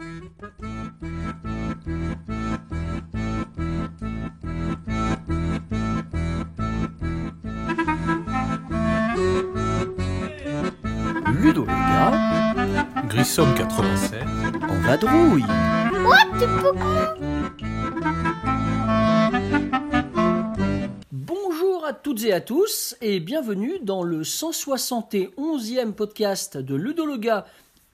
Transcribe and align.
Ludo 0.00 0.16
le 11.66 12.12
Grissom 13.08 13.54
87. 13.54 14.22
en 14.62 14.80
vadrouille. 14.86 15.44
Bonjour 21.12 21.84
à 21.84 21.92
toutes 21.92 22.24
et 22.24 22.32
à 22.32 22.40
tous 22.40 22.96
et 23.02 23.20
bienvenue 23.20 23.78
dans 23.82 24.02
le 24.02 24.22
171e 24.22 25.92
podcast 25.92 26.56
de 26.56 26.74
Ludo 26.74 27.04
le 27.04 27.18
gars 27.18 27.44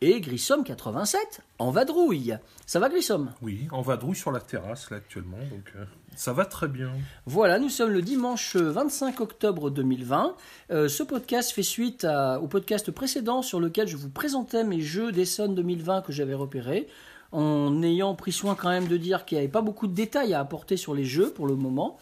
et 0.01 0.21
Grissom 0.21 0.63
87 0.65 1.41
en 1.59 1.71
vadrouille. 1.71 2.37
Ça 2.67 2.79
va 2.79 2.89
Grissom? 2.89 3.29
Oui, 3.43 3.67
en 3.73 3.81
vadrouille 3.83 4.17
sur 4.17 4.31
la 4.33 4.41
terrasse 4.41 4.91
là 4.91 4.99
actuellement, 4.99 5.39
donc 5.51 5.73
euh, 5.77 5.85
ça 6.17 6.33
va 6.33 6.45
très 6.45 6.69
bien. 6.69 6.91
Voilà, 7.27 7.59
nous 7.59 7.69
sommes 7.71 7.91
le 7.91 8.03
dimanche 8.03 8.57
25 8.57 9.21
octobre 9.21 9.71
2020. 9.71 10.35
Euh, 10.71 10.89
ce 10.89 11.03
podcast 11.03 11.51
fait 11.53 11.63
suite 11.63 12.05
à- 12.05 12.41
au 12.41 12.47
podcast 12.47 12.91
précédent 12.91 13.41
sur 13.43 13.59
lequel 13.61 13.89
je 13.89 13.97
vous 13.97 14.11
présentais 14.11 14.65
mes 14.65 14.81
jeux 14.81 15.13
d'Essonne 15.13 15.55
2020 15.55 16.03
que 16.03 16.13
j'avais 16.13 16.35
repérés, 16.35 16.89
en 17.33 17.83
ayant 17.83 18.15
pris 18.15 18.33
soin 18.33 18.55
quand 18.55 18.69
même 18.69 18.87
de 18.89 18.97
dire 18.97 19.25
qu'il 19.25 19.37
n'y 19.37 19.45
avait 19.45 19.51
pas 19.53 19.63
beaucoup 19.63 19.87
de 19.87 19.95
détails 19.95 20.35
à 20.35 20.41
apporter 20.41 20.77
sur 20.77 20.95
les 20.95 21.05
jeux 21.05 21.31
pour 21.31 21.47
le 21.47 21.55
moment. 21.57 21.99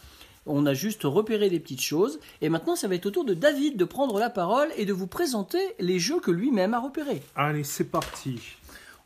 On 0.47 0.67
a 0.67 0.75
juste 0.75 1.03
repéré 1.05 1.49
des 1.49 1.61
petites 1.61 1.81
choses. 1.81 2.21
Et 2.41 2.49
maintenant, 2.49 2.77
ça 2.77 2.89
va 2.89 2.95
être 2.95 3.07
au 3.07 3.11
tour 3.11 3.25
de 3.25 3.35
David 3.35 3.77
de 3.77 3.85
prendre 3.85 4.19
la 4.19 4.31
parole 4.31 4.69
et 4.77 4.85
de 4.85 4.93
vous 4.93 5.07
présenter 5.07 5.59
les 5.79 5.99
jeux 5.99 6.21
que 6.21 6.31
lui-même 6.31 6.75
a 6.75 6.81
repérés. 6.81 7.23
Allez, 7.35 7.65
c'est 7.65 7.91
parti. 7.91 8.41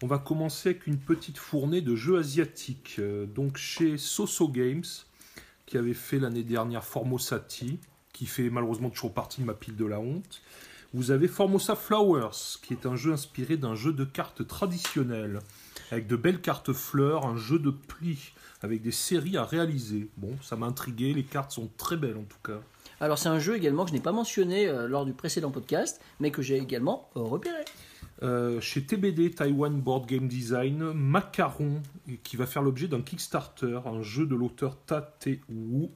On 0.03 0.07
va 0.07 0.19
commencer 0.19 0.71
avec 0.71 0.87
une 0.87 0.99
petite 0.99 1.39
fournée 1.39 1.81
de 1.81 1.95
jeux 1.95 2.19
asiatiques. 2.19 2.97
Euh, 2.99 3.27
donc 3.27 3.57
chez 3.57 3.99
Soso 3.99 4.49
Games, 4.49 4.85
qui 5.67 5.77
avait 5.77 5.95
fait 5.95 6.19
l'année 6.19 6.45
dernière 6.45 6.85
Formosati, 6.85 7.79
qui 8.13 8.27
fait 8.27 8.51
malheureusement 8.51 8.91
toujours 8.91 9.13
partie 9.13 9.41
de 9.41 9.47
ma 9.47 9.55
pile 9.55 9.77
de 9.77 9.87
la 9.87 10.01
honte. 10.01 10.43
Vous 10.95 11.11
avez 11.11 11.29
Formosa 11.29 11.77
Flowers, 11.77 12.59
qui 12.63 12.73
est 12.73 12.87
un 12.87 12.97
jeu 12.97 13.13
inspiré 13.13 13.57
d'un 13.59 13.75
jeu 13.75 13.93
de 13.93 14.05
cartes 14.05 14.47
traditionnel, 14.47 15.41
avec 15.91 16.07
de 16.07 16.17
belles 16.17 16.41
cartes 16.41 16.73
fleurs, 16.73 17.27
un 17.27 17.37
jeu 17.37 17.59
de 17.59 17.71
plis, 17.71 18.33
avec 18.63 18.83
des 18.83 18.93
séries 18.93 19.37
à 19.37 19.45
réaliser. 19.45 20.09
Bon, 20.17 20.37
ça 20.43 20.57
m'a 20.57 20.67
intrigué, 20.67 21.13
les 21.15 21.25
cartes 21.25 21.53
sont 21.53 21.71
très 21.77 21.97
belles 21.97 22.17
en 22.17 22.25
tout 22.25 22.39
cas. 22.45 22.61
Alors, 23.01 23.19
c'est 23.19 23.29
un 23.29 23.39
jeu 23.39 23.55
également 23.57 23.85
que 23.85 23.91
je 23.91 23.95
n'ai 23.95 24.03
pas 24.03 24.13
mentionné 24.13 24.67
euh, 24.67 24.89
lors 24.89 25.07
du 25.07 25.13
précédent 25.13 25.53
podcast, 25.53 26.01
mais 26.19 26.33
que 26.33 26.43
j'ai 26.43 26.57
également 26.57 27.09
euh, 27.17 27.21
repéré. 27.21 27.65
Euh, 28.25 28.61
chez 28.61 28.83
TBD, 28.83 29.31
Taiwan 29.31 29.81
Board 29.81 30.07
Game 30.07 30.27
Design, 30.27 30.93
Macaron, 30.93 31.81
qui 32.25 32.37
va 32.37 32.47
faire 32.47 32.63
l'objet 32.63 32.89
d'un 32.89 33.01
Kickstarter, 33.01 33.81
un 33.87 34.03
jeu 34.03 34.27
de 34.27 34.35
l'auteur 34.35 34.77
Ta 34.87 35.01
Te 35.01 35.39
Wu. 35.49 35.91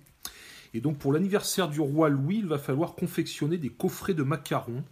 Et 0.75 0.81
donc 0.81 0.99
pour 0.99 1.13
l'anniversaire 1.13 1.69
du 1.69 1.81
roi 1.81 2.09
Louis, 2.09 2.39
il 2.39 2.47
va 2.47 2.59
falloir 2.59 2.95
confectionner 2.95 3.59
des 3.59 3.69
coffrets 3.69 4.15
de 4.15 4.23
macarons. 4.23 4.85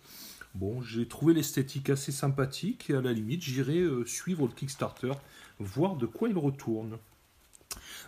Bon, 0.55 0.83
j'ai 0.83 1.07
trouvé 1.07 1.33
l'esthétique 1.33 1.91
assez 1.91 2.13
sympathique 2.13 2.91
et 2.91 2.95
à 2.95 3.01
la 3.01 3.13
limite, 3.13 3.43
j'irai 3.43 3.79
euh, 3.79 4.05
suivre 4.05 4.47
le 4.47 4.53
Kickstarter, 4.53 5.13
voir 5.61 5.95
de 5.97 6.07
quoi 6.07 6.29
il 6.29 6.37
retourne. 6.37 6.98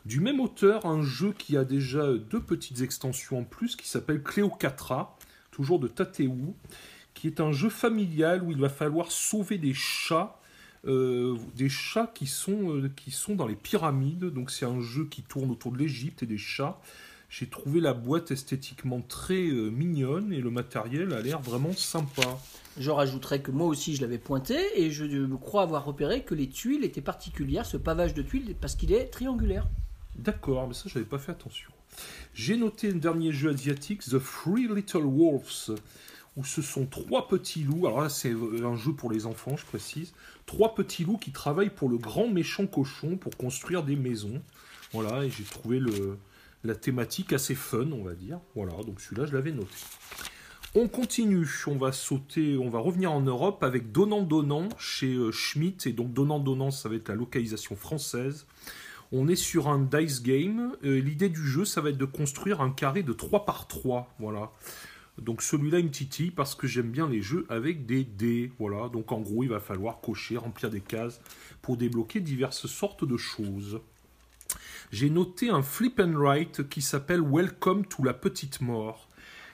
Du 0.05 0.21
même 0.21 0.41
auteur, 0.41 0.87
un 0.87 1.03
jeu 1.03 1.33
qui 1.37 1.57
a 1.57 1.65
déjà 1.65 2.13
deux 2.13 2.41
petites 2.41 2.81
extensions 2.81 3.39
en 3.39 3.45
plus 3.45 3.77
qui 3.77 3.89
s'appelle 3.89 4.23
Cléocatra, 4.23 5.17
toujours 5.51 5.79
de 5.79 5.89
Tateu, 5.89 6.31
qui 7.15 7.29
est 7.29 7.41
un 7.41 7.53
jeu 7.53 7.69
familial 7.69 8.43
où 8.43 8.51
il 8.51 8.59
va 8.59 8.69
falloir 8.69 9.13
sauver 9.13 9.59
des 9.59 9.75
chats, 9.75 10.41
euh, 10.87 11.37
des 11.55 11.69
chats 11.69 12.11
qui 12.13 12.27
sont, 12.27 12.77
euh, 12.77 12.91
qui 12.97 13.13
sont 13.13 13.37
dans 13.37 13.47
les 13.47 13.55
pyramides. 13.55 14.25
Donc 14.25 14.51
c'est 14.51 14.67
un 14.67 14.81
jeu 14.81 15.05
qui 15.05 15.23
tourne 15.23 15.51
autour 15.51 15.73
de 15.73 15.79
l'Égypte 15.79 16.23
et 16.23 16.27
des 16.27 16.39
chats. 16.39 16.81
J'ai 17.33 17.47
trouvé 17.47 17.81
la 17.81 17.95
boîte 17.95 18.31
esthétiquement 18.31 19.01
très 19.01 19.47
euh, 19.47 19.71
mignonne 19.71 20.35
et 20.35 20.43
le 20.43 20.51
matériel 20.51 21.15
a 21.15 21.23
l'air 21.23 21.41
vraiment 21.41 21.73
sympa. 21.73 22.39
Je 22.77 22.91
rajouterais 22.91 23.41
que 23.41 23.51
moi 23.51 23.69
aussi 23.69 23.97
je 23.97 24.03
l'avais 24.03 24.19
pointé 24.19 24.59
et 24.77 24.91
je 24.91 25.07
me 25.07 25.39
crois 25.39 25.63
avoir 25.63 25.87
repéré 25.87 26.25
que 26.25 26.35
les 26.35 26.51
tuiles 26.51 26.85
étaient 26.85 27.01
particulières, 27.01 27.65
ce 27.65 27.79
pavage 27.79 28.13
de 28.13 28.21
tuiles, 28.21 28.55
parce 28.61 28.75
qu'il 28.75 28.93
est 28.93 29.07
triangulaire. 29.07 29.67
D'accord, 30.15 30.69
mais 30.69 30.75
ça 30.75 30.91
j'avais 30.93 31.07
pas 31.07 31.19
fait 31.19 31.33
attention. 31.33 31.71
J'ai 32.35 32.59
noté 32.59 32.91
un 32.91 32.97
dernier 32.97 33.33
jeu 33.33 33.49
asiatique, 33.49 34.03
The 34.03 34.21
Three 34.23 34.69
Little 34.69 35.07
Wolves, 35.07 35.81
où 36.37 36.45
ce 36.45 36.61
sont 36.61 36.85
trois 36.85 37.29
petits 37.29 37.65
loups. 37.65 37.87
Alors 37.87 38.03
là, 38.03 38.11
c'est 38.11 38.35
un 38.63 38.77
jeu 38.77 38.93
pour 38.93 39.11
les 39.11 39.25
enfants, 39.25 39.57
je 39.57 39.65
précise. 39.65 40.13
Trois 40.45 40.75
petits 40.75 41.05
loups 41.05 41.17
qui 41.17 41.33
travaillent 41.33 41.71
pour 41.71 41.89
le 41.89 41.97
grand 41.97 42.29
méchant 42.29 42.67
cochon 42.67 43.17
pour 43.17 43.39
construire 43.39 43.85
des 43.85 43.97
maisons. 43.97 44.43
Voilà, 44.93 45.25
et 45.25 45.31
j'ai 45.31 45.45
trouvé 45.45 45.79
le, 45.79 46.19
la 46.65 46.75
thématique 46.75 47.33
assez 47.33 47.55
fun, 47.55 47.91
on 47.93 48.05
va 48.05 48.15
dire. 48.15 48.41
Voilà, 48.55 48.73
donc 48.85 49.01
celui-là, 49.01 49.27
je 49.27 49.35
l'avais 49.35 49.53
noté. 49.53 49.75
On 50.75 50.89
continue, 50.89 51.47
on 51.67 51.77
va 51.77 51.93
sauter, 51.93 52.57
on 52.57 52.71
va 52.71 52.79
revenir 52.79 53.13
en 53.13 53.21
Europe 53.21 53.63
avec 53.63 53.93
Donnant 53.93 54.23
Donnant 54.23 54.71
chez 54.79 55.13
euh, 55.13 55.31
Schmitt, 55.31 55.87
et 55.87 55.93
donc 55.93 56.15
Donnant 56.15 56.39
Donnant, 56.39 56.71
ça 56.71 56.89
va 56.89 56.95
être 56.95 57.09
la 57.09 57.15
localisation 57.15 57.77
française. 57.77 58.47
On 59.15 59.29
est 59.29 59.37
sur 59.37 59.69
un 59.69 59.79
dice 59.79 60.23
game. 60.23 60.75
Euh, 60.85 60.99
L'idée 60.99 61.29
du 61.29 61.47
jeu, 61.47 61.67
ça 61.67 61.83
va 61.83 61.91
être 61.91 61.99
de 61.99 62.07
construire 62.07 62.63
un 62.63 62.71
carré 62.71 63.03
de 63.03 63.13
3 63.13 63.45
par 63.45 63.69
3. 63.69 64.15
Voilà. 64.19 64.51
Donc 65.19 65.43
celui-là, 65.43 65.81
il 65.81 65.85
me 65.85 66.31
parce 66.31 66.55
que 66.55 66.67
j'aime 66.67 66.91
bien 66.91 67.07
les 67.07 67.21
jeux 67.21 67.45
avec 67.51 67.85
des 67.85 68.05
dés. 68.05 68.51
Voilà. 68.59 68.89
Donc 68.89 69.13
en 69.13 69.21
gros, 69.21 69.43
il 69.43 69.51
va 69.51 69.61
falloir 69.61 70.01
cocher, 70.01 70.39
remplir 70.39 70.71
des 70.71 70.81
cases 70.81 71.21
pour 71.61 71.77
débloquer 71.77 72.21
diverses 72.21 72.67
sortes 72.67 73.05
de 73.05 73.19
choses. 73.19 73.81
J'ai 74.93 75.09
noté 75.09 75.49
un 75.49 75.63
flip 75.63 76.01
and 76.01 76.13
write 76.17 76.69
qui 76.69 76.83
s'appelle 76.83 77.23
Welcome 77.23 77.87
to 77.87 78.05
la 78.05 78.13
petite 78.13 78.61
mort. 78.61 79.09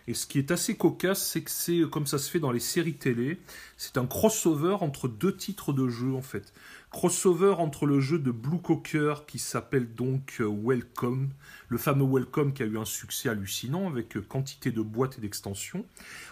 Et 0.08 0.14
ce 0.14 0.26
qui 0.26 0.40
est 0.40 0.50
assez 0.50 0.76
cocasse, 0.76 1.24
c'est 1.24 1.42
que 1.42 1.50
c'est 1.52 1.82
comme 1.88 2.08
ça 2.08 2.18
se 2.18 2.28
fait 2.28 2.40
dans 2.40 2.50
les 2.50 2.58
séries 2.58 2.94
télé, 2.96 3.38
c'est 3.76 3.98
un 3.98 4.06
crossover 4.06 4.78
entre 4.80 5.06
deux 5.06 5.36
titres 5.36 5.72
de 5.72 5.88
jeu 5.88 6.12
en 6.12 6.22
fait. 6.22 6.52
Crossover 6.90 7.54
entre 7.58 7.86
le 7.86 8.00
jeu 8.00 8.18
de 8.18 8.32
Blue 8.32 8.60
Cocker 8.60 9.14
qui 9.28 9.38
s'appelle 9.38 9.94
donc 9.94 10.38
euh, 10.40 10.50
Welcome, 10.50 11.28
le 11.68 11.78
fameux 11.78 12.06
Welcome 12.06 12.52
qui 12.52 12.64
a 12.64 12.66
eu 12.66 12.76
un 12.76 12.84
succès 12.84 13.28
hallucinant 13.28 13.86
avec 13.86 14.16
euh, 14.16 14.22
quantité 14.22 14.72
de 14.72 14.82
boîtes 14.82 15.18
et 15.18 15.20
d'extensions. 15.20 15.86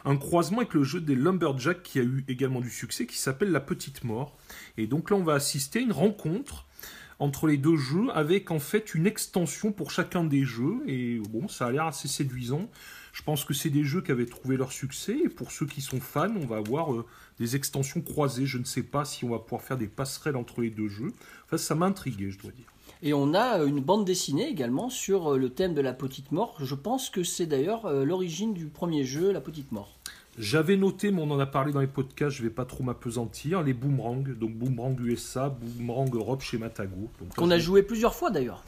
Un 0.05 0.17
croisement 0.17 0.59
avec 0.59 0.75
le 0.75 0.83
jeu 0.83 1.01
des 1.01 1.15
Lumberjacks 1.15 1.85
qui 1.85 2.01
a 2.01 2.03
eu 2.03 2.25
également 2.27 2.61
du 2.61 2.71
succès 2.71 3.07
qui 3.07 3.19
s'appelle 3.19 3.53
La 3.53 3.61
Petite 3.61 4.03
Mort. 4.03 4.37
Et 4.79 4.89
donc 4.89 5.11
là 5.11 5.17
on 5.17 5.23
va 5.23 5.35
assister 5.35 5.79
à 5.79 5.83
une 5.83 5.93
rencontre 5.93 6.67
entre 7.19 7.47
les 7.47 7.57
deux 7.57 7.77
jeux 7.77 8.09
avec 8.15 8.51
en 8.51 8.59
fait 8.59 8.95
une 8.95 9.07
extension 9.07 9.73
pour 9.73 9.91
chacun 9.91 10.25
des 10.25 10.45
jeux 10.45 10.83
et 10.87 11.19
bon 11.31 11.49
ça 11.49 11.67
a 11.67 11.71
l'air 11.73 11.87
assez 11.87 12.09
séduisant. 12.09 12.69
Je 13.17 13.23
pense 13.23 13.47
que 13.47 13.55
c'est 13.55 13.71
des 13.71 13.83
jeux 13.83 14.03
qui 14.03 14.13
avaient 14.13 14.27
trouvé 14.27 14.59
leur 14.59 14.73
succès 14.73 15.17
et 15.25 15.31
pour 15.31 15.51
ceux 15.51 15.65
qui 15.65 15.81
sont 15.81 16.01
fans, 16.01 16.35
on 16.37 16.45
va 16.45 16.59
avoir 16.59 16.93
euh, 16.93 17.07
des 17.39 17.57
extensions 17.57 18.03
croisées. 18.03 18.45
Je 18.45 18.59
ne 18.59 18.65
sais 18.65 18.83
pas 18.83 19.07
si 19.07 19.25
on 19.25 19.31
va 19.31 19.39
pouvoir 19.39 19.63
faire 19.63 19.79
des 19.79 19.87
passerelles 19.87 20.37
entre 20.37 20.61
les 20.61 20.69
deux 20.69 20.89
jeux. 20.89 21.15
Enfin, 21.47 21.57
ça 21.57 21.75
m'a 21.75 21.91
je 21.97 22.39
dois 22.39 22.51
dire. 22.51 22.67
Et 23.03 23.15
on 23.15 23.33
a 23.33 23.61
euh, 23.61 23.67
une 23.67 23.81
bande 23.81 24.05
dessinée 24.05 24.47
également 24.47 24.91
sur 24.91 25.33
euh, 25.33 25.39
le 25.39 25.49
thème 25.49 25.73
de 25.73 25.81
la 25.81 25.95
petite 25.95 26.31
mort. 26.31 26.57
Je 26.61 26.75
pense 26.75 27.09
que 27.09 27.23
c'est 27.23 27.47
d'ailleurs 27.47 27.91
l'origine 27.91 28.53
du 28.53 28.67
premier 28.67 29.05
jeu, 29.05 29.33
la 29.33 29.41
petite 29.41 29.73
mort. 29.73 29.97
J'avais 30.39 30.77
noté, 30.77 31.11
mais 31.11 31.23
on 31.23 31.31
en 31.31 31.39
a 31.39 31.47
parlé 31.47 31.73
dans 31.73 31.81
les 31.81 31.87
podcasts, 31.87 32.37
je 32.37 32.43
vais 32.43 32.51
pas 32.51 32.65
trop 32.67 32.85
m'apesantir, 32.85 33.63
les 33.63 33.73
boomerangs, 33.73 34.25
donc 34.39 34.55
boomerang 34.55 34.99
USA, 35.01 35.49
boomerang 35.49 36.15
Europe 36.15 36.43
chez 36.43 36.59
Matago. 36.59 37.11
Qu'on 37.37 37.51
a 37.51 37.59
joué 37.59 37.83
plusieurs 37.83 38.15
fois 38.15 38.31
d'ailleurs. 38.31 38.63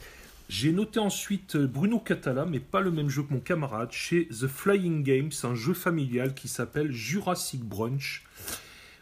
J'ai 0.49 0.71
noté 0.71 0.99
ensuite 0.99 1.55
euh, 1.57 1.67
Bruno 1.67 1.99
Catala, 1.99 2.45
mais 2.45 2.59
pas 2.59 2.81
le 2.81 2.89
même 2.89 3.07
jeu 3.07 3.21
que 3.21 3.31
mon 3.31 3.39
camarade, 3.39 3.91
chez 3.91 4.27
The 4.29 4.47
Flying 4.47 5.03
Games, 5.03 5.29
un 5.43 5.53
jeu 5.53 5.75
familial 5.75 6.33
qui 6.33 6.47
s'appelle 6.47 6.91
Jurassic 6.91 7.61
Brunch. 7.63 8.25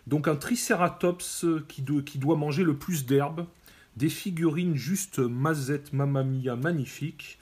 Donc 0.07 0.28
un 0.28 0.35
tricératops 0.35 1.45
euh, 1.45 1.63
qui, 1.69 1.81
do- 1.81 2.01
qui 2.01 2.17
doit 2.17 2.35
manger 2.35 2.63
le 2.66 2.75
plus 2.75 3.05
d'herbes, 3.05 3.45
des 3.96 4.09
figurines 4.09 4.75
juste 4.75 5.19
mazette, 5.19 5.93
mamma 5.93 6.23
mia, 6.25 6.58
magnifiques. 6.58 7.40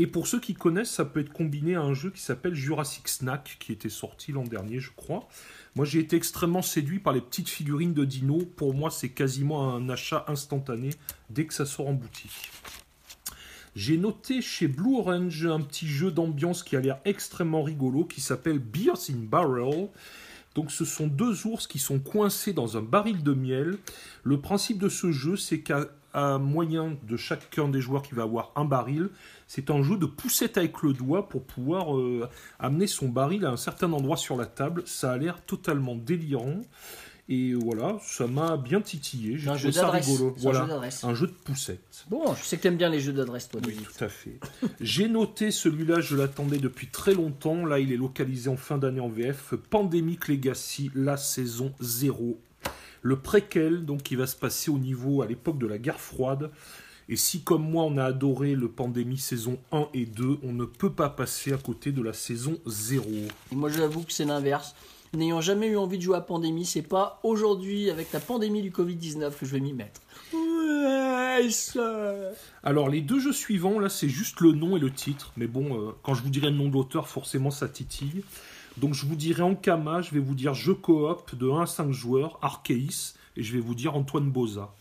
Et 0.00 0.06
pour 0.06 0.26
ceux 0.26 0.40
qui 0.40 0.54
connaissent, 0.54 0.92
ça 0.92 1.04
peut 1.04 1.20
être 1.20 1.30
combiné 1.30 1.74
à 1.74 1.82
un 1.82 1.92
jeu 1.92 2.08
qui 2.08 2.22
s'appelle 2.22 2.54
Jurassic 2.54 3.06
Snack, 3.06 3.58
qui 3.60 3.70
était 3.70 3.90
sorti 3.90 4.32
l'an 4.32 4.44
dernier, 4.44 4.80
je 4.80 4.92
crois. 4.96 5.28
Moi, 5.74 5.84
j'ai 5.84 5.98
été 5.98 6.16
extrêmement 6.16 6.62
séduit 6.62 7.00
par 7.00 7.12
les 7.12 7.20
petites 7.20 7.50
figurines 7.50 7.92
de 7.92 8.06
Dino. 8.06 8.38
Pour 8.56 8.72
moi, 8.72 8.90
c'est 8.90 9.10
quasiment 9.10 9.74
un 9.74 9.90
achat 9.90 10.24
instantané 10.26 10.88
dès 11.28 11.44
que 11.44 11.52
ça 11.52 11.66
sort 11.66 11.88
en 11.88 11.92
boutique. 11.92 12.50
J'ai 13.76 13.98
noté 13.98 14.40
chez 14.40 14.68
Blue 14.68 14.96
Orange 14.96 15.44
un 15.44 15.60
petit 15.60 15.86
jeu 15.86 16.10
d'ambiance 16.10 16.62
qui 16.62 16.76
a 16.76 16.80
l'air 16.80 16.98
extrêmement 17.04 17.62
rigolo 17.62 18.06
qui 18.06 18.22
s'appelle 18.22 18.58
Beers 18.58 19.10
in 19.10 19.24
Barrel. 19.24 19.90
Donc 20.54 20.70
ce 20.70 20.86
sont 20.86 21.08
deux 21.08 21.46
ours 21.46 21.66
qui 21.66 21.78
sont 21.78 21.98
coincés 21.98 22.54
dans 22.54 22.78
un 22.78 22.82
baril 22.82 23.22
de 23.22 23.34
miel. 23.34 23.76
Le 24.22 24.40
principe 24.40 24.78
de 24.78 24.88
ce 24.88 25.12
jeu, 25.12 25.36
c'est 25.36 25.60
qu'à 25.60 25.88
à 26.12 26.38
moyen 26.38 26.96
de 27.08 27.16
chacun 27.16 27.68
des 27.68 27.80
joueurs 27.80 28.02
qui 28.02 28.14
va 28.14 28.22
avoir 28.24 28.52
un 28.56 28.64
baril, 28.64 29.10
c'est 29.46 29.70
un 29.70 29.82
jeu 29.82 29.96
de 29.96 30.06
poussette 30.06 30.58
avec 30.58 30.82
le 30.82 30.92
doigt 30.92 31.28
pour 31.28 31.44
pouvoir 31.44 31.96
euh, 31.96 32.28
amener 32.58 32.86
son 32.86 33.08
baril 33.08 33.44
à 33.44 33.50
un 33.50 33.56
certain 33.56 33.92
endroit 33.92 34.16
sur 34.16 34.36
la 34.36 34.46
table. 34.46 34.82
Ça 34.86 35.12
a 35.12 35.16
l'air 35.16 35.42
totalement 35.44 35.94
délirant. 35.96 36.60
Et 37.32 37.54
voilà, 37.54 37.96
ça 38.02 38.26
m'a 38.26 38.56
bien 38.56 38.80
titillé. 38.80 39.38
J'ai 39.38 39.50
Un 39.50 39.54
trouvé 39.54 39.70
jeu 39.70 39.80
ça 39.80 39.90
rigolo. 39.90 40.34
Un 40.36 40.40
Voilà, 40.40 40.66
jeu 40.90 41.06
un 41.06 41.14
jeu 41.14 41.26
de 41.28 41.32
poussette. 41.32 42.04
Bon, 42.10 42.34
je 42.34 42.42
sais 42.42 42.56
que 42.56 42.62
t'aimes 42.62 42.76
bien 42.76 42.88
les 42.88 42.98
jeux 42.98 43.12
d'adresse, 43.12 43.48
toi, 43.48 43.60
Oui, 43.64 43.76
tout 43.76 44.04
à 44.04 44.08
fait. 44.08 44.40
J'ai 44.80 45.08
noté 45.08 45.52
celui-là, 45.52 46.00
je 46.00 46.16
l'attendais 46.16 46.58
depuis 46.58 46.88
très 46.88 47.14
longtemps. 47.14 47.64
Là, 47.64 47.78
il 47.78 47.92
est 47.92 47.96
localisé 47.96 48.50
en 48.50 48.56
fin 48.56 48.78
d'année 48.78 48.98
en 48.98 49.08
VF. 49.08 49.54
Pandemic 49.70 50.26
Legacy, 50.26 50.90
la 50.96 51.16
saison 51.16 51.72
0. 51.78 52.40
Le 53.02 53.16
préquel, 53.16 53.84
donc, 53.84 54.02
qui 54.02 54.16
va 54.16 54.26
se 54.26 54.36
passer 54.36 54.70
au 54.70 54.78
niveau, 54.78 55.22
à 55.22 55.26
l'époque 55.26 55.58
de 55.58 55.66
la 55.66 55.78
guerre 55.78 56.00
froide. 56.00 56.50
Et 57.08 57.16
si, 57.16 57.42
comme 57.42 57.68
moi, 57.68 57.84
on 57.84 57.96
a 57.96 58.04
adoré 58.04 58.54
le 58.54 58.68
Pandémie 58.68 59.18
saison 59.18 59.58
1 59.72 59.88
et 59.94 60.06
2, 60.06 60.38
on 60.44 60.52
ne 60.52 60.64
peut 60.64 60.92
pas 60.92 61.10
passer 61.10 61.52
à 61.52 61.56
côté 61.56 61.90
de 61.90 62.02
la 62.02 62.12
saison 62.12 62.58
0. 62.66 63.04
Et 63.50 63.54
moi, 63.54 63.68
j'avoue 63.68 64.02
que 64.02 64.12
c'est 64.12 64.24
l'inverse. 64.24 64.76
N'ayant 65.12 65.40
jamais 65.40 65.66
eu 65.66 65.76
envie 65.76 65.98
de 65.98 66.02
jouer 66.04 66.16
à 66.16 66.20
Pandémie, 66.20 66.64
c'est 66.64 66.82
pas 66.82 67.18
aujourd'hui, 67.24 67.90
avec 67.90 68.12
la 68.12 68.20
pandémie 68.20 68.62
du 68.62 68.70
Covid-19, 68.70 69.32
que 69.36 69.44
je 69.44 69.50
vais 69.50 69.58
m'y 69.58 69.72
mettre. 69.72 70.00
Alors, 72.62 72.88
les 72.88 73.00
deux 73.00 73.18
jeux 73.18 73.32
suivants, 73.32 73.80
là, 73.80 73.88
c'est 73.88 74.08
juste 74.08 74.40
le 74.40 74.52
nom 74.52 74.76
et 74.76 74.80
le 74.80 74.92
titre. 74.92 75.32
Mais 75.36 75.48
bon, 75.48 75.76
euh, 75.76 75.90
quand 76.04 76.14
je 76.14 76.22
vous 76.22 76.30
dirai 76.30 76.50
le 76.50 76.56
nom 76.56 76.68
de 76.68 76.74
l'auteur, 76.74 77.08
forcément, 77.08 77.50
ça 77.50 77.68
titille. 77.68 78.22
Donc, 78.76 78.94
je 78.94 79.06
vous 79.06 79.16
dirai 79.16 79.42
en 79.42 79.54
Kama, 79.54 80.02
je 80.02 80.12
vais 80.12 80.20
vous 80.20 80.34
dire 80.34 80.54
jeu 80.54 80.74
coop 80.74 81.34
de 81.34 81.48
1 81.48 81.62
à 81.62 81.66
5 81.66 81.92
joueurs, 81.92 82.38
Arceis, 82.42 83.14
et 83.36 83.42
je 83.42 83.52
vais 83.52 83.60
vous 83.60 83.74
dire 83.74 83.94
Antoine 83.94 84.30
Boza. 84.30 84.72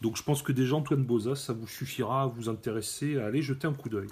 Donc, 0.00 0.16
je 0.16 0.22
pense 0.22 0.42
que 0.42 0.52
déjà, 0.52 0.76
Antoine 0.76 1.04
Boza, 1.04 1.34
ça 1.34 1.52
vous 1.52 1.66
suffira 1.66 2.22
à 2.22 2.26
vous 2.26 2.48
intéresser, 2.48 3.18
à 3.18 3.26
aller 3.26 3.42
jeter 3.42 3.66
un 3.66 3.72
coup 3.72 3.88
d'œil. 3.88 4.08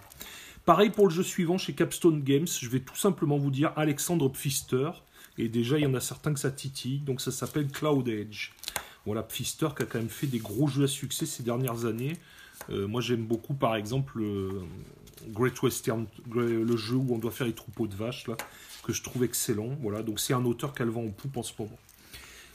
Pareil 0.64 0.90
pour 0.90 1.06
le 1.06 1.12
jeu 1.12 1.23
suivant 1.23 1.58
chez 1.58 1.75
Capstone 1.75 2.23
Games, 2.23 2.49
je 2.49 2.69
vais 2.69 2.81
tout 2.81 2.96
simplement 2.96 3.38
vous 3.38 3.52
dire 3.52 3.73
Alexandre 3.76 4.28
Pfister. 4.28 4.90
Et 5.38 5.49
déjà, 5.49 5.78
il 5.78 5.82
y 5.82 5.87
en 5.87 5.94
a 5.94 6.00
certains 6.00 6.34
que 6.34 6.40
ça 6.40 6.50
titille, 6.50 6.99
donc 6.99 7.20
ça 7.20 7.31
s'appelle 7.31 7.69
Cloud 7.69 8.08
Edge. 8.08 8.50
Voilà, 9.05 9.23
Pfister 9.23 9.69
qui 9.76 9.84
a 9.84 9.87
quand 9.87 9.99
même 9.99 10.08
fait 10.08 10.26
des 10.26 10.40
gros 10.40 10.67
jeux 10.67 10.84
à 10.84 10.88
succès 10.88 11.25
ces 11.25 11.44
dernières 11.44 11.84
années. 11.84 12.14
Euh, 12.70 12.88
moi, 12.88 13.00
j'aime 13.00 13.25
beaucoup, 13.25 13.55
par 13.55 13.76
exemple, 13.76 14.20
euh, 14.20 14.62
Great 15.28 15.62
Western, 15.62 16.06
le 16.34 16.76
jeu 16.76 16.96
où 16.96 17.14
on 17.14 17.19
doit 17.19 17.31
faire 17.31 17.46
les 17.46 17.52
troupeaux 17.52 17.87
de 17.87 17.94
vaches, 17.94 18.26
là, 18.26 18.37
que 18.87 18.93
je 18.93 19.03
trouve 19.03 19.25
excellent. 19.25 19.77
Voilà, 19.81 20.03
donc 20.05 20.21
c'est 20.21 20.33
un 20.33 20.44
auteur 20.44 20.73
qu'elle 20.73 20.91
vend 20.91 21.05
en 21.05 21.11
poupe 21.11 21.37
en 21.37 21.43
ce 21.43 21.53
moment. 21.59 21.79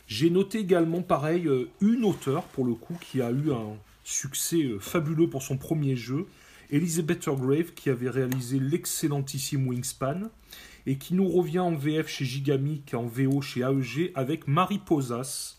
J'ai 0.07 0.29
noté 0.29 0.59
également, 0.59 1.01
pareil, 1.01 1.47
euh, 1.47 1.69
une 1.81 2.05
auteure, 2.05 2.43
pour 2.43 2.65
le 2.65 2.73
coup, 2.73 2.97
qui 3.01 3.21
a 3.21 3.31
eu 3.31 3.51
un 3.51 3.75
succès 4.05 4.63
euh, 4.63 4.79
fabuleux 4.79 5.29
pour 5.29 5.43
son 5.43 5.57
premier 5.57 5.97
jeu, 5.97 6.25
Elizabeth 6.69 7.27
Grave, 7.27 7.73
qui 7.73 7.89
avait 7.89 8.09
réalisé 8.09 8.59
l'excellentissime 8.59 9.67
Wingspan, 9.67 10.29
et 10.85 10.97
qui 10.97 11.13
nous 11.15 11.29
revient 11.29 11.59
en 11.59 11.75
VF 11.75 12.07
chez 12.07 12.25
Gigamic, 12.25 12.93
en 12.93 13.05
VO 13.05 13.41
chez 13.41 13.61
AEG, 13.61 14.13
avec 14.15 14.47
Mariposas. 14.47 15.57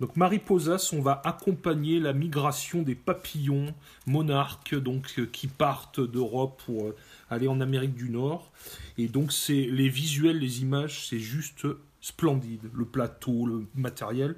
Donc 0.00 0.16
Mariposas, 0.16 0.90
on 0.92 1.00
va 1.00 1.22
accompagner 1.24 2.00
la 2.00 2.12
migration 2.12 2.82
des 2.82 2.96
papillons 2.96 3.72
monarques, 4.06 4.74
donc 4.74 5.14
euh, 5.18 5.26
qui 5.26 5.46
partent 5.46 6.00
d'Europe 6.00 6.60
pour 6.66 6.92
aller 7.30 7.48
en 7.48 7.60
Amérique 7.60 7.94
du 7.94 8.10
Nord. 8.10 8.50
Et 8.98 9.08
donc 9.08 9.32
c'est 9.32 9.66
les 9.70 9.88
visuels, 9.88 10.38
les 10.38 10.62
images, 10.62 11.06
c'est 11.08 11.18
juste 11.20 11.66
splendide. 12.00 12.68
Le 12.74 12.84
plateau, 12.84 13.46
le 13.46 13.66
matériel. 13.74 14.36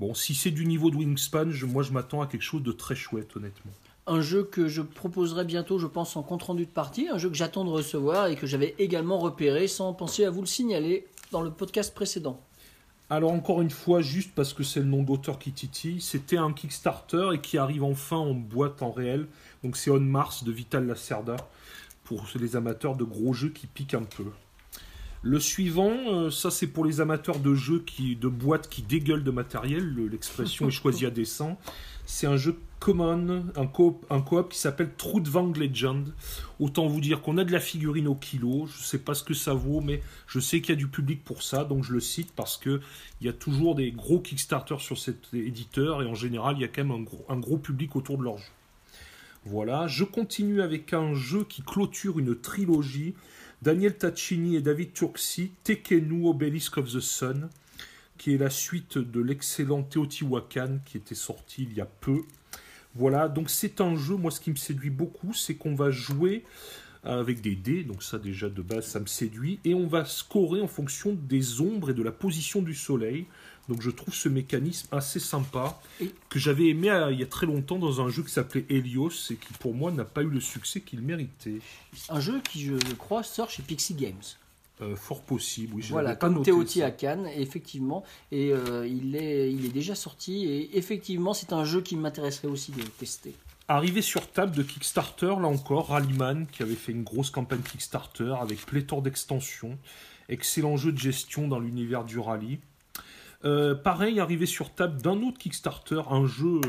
Bon, 0.00 0.14
si 0.14 0.34
c'est 0.34 0.50
du 0.50 0.66
niveau 0.66 0.90
de 0.90 0.96
Wingspan, 0.96 1.50
je- 1.50 1.66
moi 1.66 1.82
je 1.82 1.92
m'attends 1.92 2.20
à 2.22 2.26
quelque 2.26 2.42
chose 2.42 2.62
de 2.62 2.72
très 2.72 2.94
chouette, 2.94 3.36
honnêtement. 3.36 3.72
Un 4.06 4.20
jeu 4.20 4.44
que 4.44 4.68
je 4.68 4.82
proposerai 4.82 5.44
bientôt, 5.46 5.78
je 5.78 5.86
pense, 5.86 6.14
en 6.16 6.22
compte-rendu 6.22 6.66
de 6.66 6.70
partie. 6.70 7.08
Un 7.08 7.16
jeu 7.16 7.30
que 7.30 7.36
j'attends 7.36 7.64
de 7.64 7.70
recevoir 7.70 8.26
et 8.26 8.36
que 8.36 8.46
j'avais 8.46 8.74
également 8.78 9.18
repéré 9.18 9.66
sans 9.66 9.94
penser 9.94 10.24
à 10.26 10.30
vous 10.30 10.40
le 10.40 10.46
signaler 10.46 11.06
dans 11.32 11.40
le 11.40 11.50
podcast 11.50 11.94
précédent. 11.94 12.38
Alors 13.08 13.32
encore 13.32 13.62
une 13.62 13.70
fois, 13.70 14.00
juste 14.02 14.32
parce 14.34 14.52
que 14.52 14.62
c'est 14.62 14.80
le 14.80 14.86
nom 14.86 15.02
d'auteur 15.02 15.38
qui 15.38 15.52
titille, 15.52 16.00
c'était 16.00 16.36
un 16.36 16.52
Kickstarter 16.52 17.30
et 17.34 17.40
qui 17.40 17.56
arrive 17.56 17.84
enfin 17.84 18.16
en 18.16 18.34
boîte 18.34 18.82
en 18.82 18.90
réel. 18.90 19.26
Donc 19.62 19.76
c'est 19.76 19.90
On 19.90 20.00
Mars 20.00 20.44
de 20.44 20.52
Vital 20.52 20.86
Lacerda 20.86 21.36
pour 22.04 22.26
les 22.38 22.56
amateurs 22.56 22.96
de 22.96 23.04
gros 23.04 23.32
jeux 23.32 23.48
qui 23.50 23.66
piquent 23.66 23.94
un 23.94 24.04
peu. 24.04 24.24
Le 25.22 25.40
suivant, 25.40 25.90
euh, 26.12 26.30
ça 26.30 26.50
c'est 26.50 26.66
pour 26.66 26.84
les 26.84 27.00
amateurs 27.00 27.38
de 27.38 27.54
jeux 27.54 27.80
qui, 27.86 28.14
de 28.14 28.28
boîtes 28.28 28.68
qui 28.68 28.82
dégueulent 28.82 29.24
de 29.24 29.30
matériel. 29.30 29.82
le- 29.82 30.06
L'expression 30.06 30.68
est 30.68 30.70
choisie 30.70 31.06
à 31.06 31.10
dessein. 31.10 31.56
C'est 32.04 32.26
un 32.26 32.36
jeu 32.36 32.58
common, 32.78 33.46
un 33.56 33.66
coop, 33.66 34.04
un 34.10 34.20
qui 34.20 34.58
s'appelle 34.58 34.90
Trudvang 34.98 35.54
Legend. 35.56 36.12
Autant 36.60 36.86
vous 36.86 37.00
dire 37.00 37.22
qu'on 37.22 37.38
a 37.38 37.44
de 37.44 37.52
la 37.52 37.60
figurine 37.60 38.06
au 38.06 38.14
kilo. 38.14 38.66
Je 38.66 38.82
sais 38.82 38.98
pas 38.98 39.14
ce 39.14 39.22
que 39.24 39.32
ça 39.32 39.54
vaut, 39.54 39.80
mais 39.80 40.02
je 40.26 40.38
sais 40.40 40.60
qu'il 40.60 40.74
y 40.74 40.76
a 40.76 40.78
du 40.78 40.88
public 40.88 41.24
pour 41.24 41.42
ça, 41.42 41.64
donc 41.64 41.82
je 41.84 41.94
le 41.94 42.00
cite 42.00 42.32
parce 42.36 42.58
que 42.58 42.82
il 43.22 43.26
y 43.26 43.30
a 43.30 43.32
toujours 43.32 43.74
des 43.74 43.90
gros 43.92 44.20
Kickstarter 44.20 44.76
sur 44.80 44.98
cet 44.98 45.32
éditeur 45.32 46.02
et 46.02 46.06
en 46.06 46.14
général 46.14 46.56
il 46.58 46.60
y 46.60 46.64
a 46.64 46.68
quand 46.68 46.84
même 46.84 46.92
un 47.00 47.02
gros, 47.02 47.24
un 47.30 47.38
gros 47.38 47.56
public 47.56 47.96
autour 47.96 48.18
de 48.18 48.24
leur 48.24 48.36
jeu. 48.36 48.44
Voilà, 49.46 49.86
je 49.86 50.04
continue 50.04 50.62
avec 50.62 50.94
un 50.94 51.14
jeu 51.14 51.44
qui 51.44 51.60
clôture 51.60 52.18
une 52.18 52.34
trilogie. 52.34 53.14
Daniel 53.60 53.94
Taccini 53.94 54.56
et 54.56 54.62
David 54.62 54.94
Turksi, 54.94 55.52
Tekenu 55.64 56.26
Obelisk 56.26 56.78
of 56.78 56.90
the 56.90 57.00
Sun, 57.00 57.50
qui 58.16 58.34
est 58.34 58.38
la 58.38 58.48
suite 58.48 58.96
de 58.96 59.20
l'excellent 59.20 59.82
Teotihuacan 59.82 60.78
qui 60.86 60.96
était 60.96 61.14
sorti 61.14 61.64
il 61.70 61.76
y 61.76 61.82
a 61.82 61.86
peu. 61.86 62.22
Voilà, 62.94 63.28
donc 63.28 63.50
c'est 63.50 63.82
un 63.82 63.96
jeu, 63.96 64.16
moi 64.16 64.30
ce 64.30 64.40
qui 64.40 64.50
me 64.50 64.56
séduit 64.56 64.90
beaucoup, 64.90 65.34
c'est 65.34 65.56
qu'on 65.56 65.74
va 65.74 65.90
jouer 65.90 66.44
avec 67.02 67.42
des 67.42 67.54
dés, 67.54 67.84
donc 67.84 68.02
ça 68.02 68.18
déjà 68.18 68.48
de 68.48 68.62
base 68.62 68.86
ça 68.86 68.98
me 68.98 69.06
séduit, 69.06 69.60
et 69.64 69.74
on 69.74 69.86
va 69.86 70.06
scorer 70.06 70.62
en 70.62 70.68
fonction 70.68 71.12
des 71.12 71.60
ombres 71.60 71.90
et 71.90 71.94
de 71.94 72.02
la 72.02 72.12
position 72.12 72.62
du 72.62 72.74
soleil. 72.74 73.26
Donc 73.68 73.80
je 73.80 73.90
trouve 73.90 74.14
ce 74.14 74.28
mécanisme 74.28 74.88
assez 74.92 75.20
sympa, 75.20 75.80
que 76.28 76.38
j'avais 76.38 76.68
aimé 76.68 76.90
euh, 76.90 77.12
il 77.12 77.18
y 77.18 77.22
a 77.22 77.26
très 77.26 77.46
longtemps 77.46 77.78
dans 77.78 78.00
un 78.00 78.08
jeu 78.08 78.22
qui 78.22 78.30
s'appelait 78.30 78.66
Helios, 78.68 79.30
et 79.30 79.36
qui 79.36 79.52
pour 79.58 79.74
moi 79.74 79.90
n'a 79.90 80.04
pas 80.04 80.22
eu 80.22 80.28
le 80.28 80.40
succès 80.40 80.80
qu'il 80.80 81.00
méritait. 81.00 81.60
Un 82.08 82.20
jeu 82.20 82.40
qui, 82.40 82.62
je 82.64 82.76
crois, 82.94 83.22
sort 83.22 83.50
chez 83.50 83.62
Pixie 83.62 83.94
Games. 83.94 84.22
Euh, 84.82 84.96
fort 84.96 85.22
possible, 85.22 85.74
oui. 85.76 85.84
Voilà, 85.88 86.16
pas 86.16 86.28
comme 86.28 86.44
ça. 86.44 86.84
à 86.84 86.90
Cannes, 86.90 87.28
effectivement. 87.36 88.02
Et 88.32 88.52
euh, 88.52 88.86
il, 88.86 89.14
est, 89.14 89.52
il 89.52 89.64
est 89.64 89.72
déjà 89.72 89.94
sorti. 89.94 90.46
Et 90.46 90.76
effectivement, 90.76 91.32
c'est 91.32 91.52
un 91.52 91.64
jeu 91.64 91.80
qui 91.80 91.96
m'intéresserait 91.96 92.48
aussi 92.48 92.72
de 92.72 92.82
tester. 92.82 93.34
Arrivé 93.68 94.02
sur 94.02 94.30
table 94.30 94.54
de 94.54 94.62
Kickstarter, 94.62 95.26
là 95.40 95.46
encore, 95.46 95.88
Rallyman, 95.88 96.46
qui 96.48 96.62
avait 96.62 96.74
fait 96.74 96.92
une 96.92 97.04
grosse 97.04 97.30
campagne 97.30 97.62
Kickstarter 97.62 98.34
avec 98.40 98.66
pléthore 98.66 99.00
d'extensions. 99.00 99.78
Excellent 100.28 100.76
jeu 100.76 100.90
de 100.90 100.98
gestion 100.98 101.46
dans 101.46 101.60
l'univers 101.60 102.04
du 102.04 102.18
rallye. 102.18 102.58
Euh, 103.44 103.74
pareil, 103.74 104.20
arrivé 104.20 104.46
sur 104.46 104.74
table 104.74 105.02
d'un 105.02 105.22
autre 105.22 105.38
Kickstarter, 105.38 106.00
un 106.10 106.26
jeu 106.26 106.60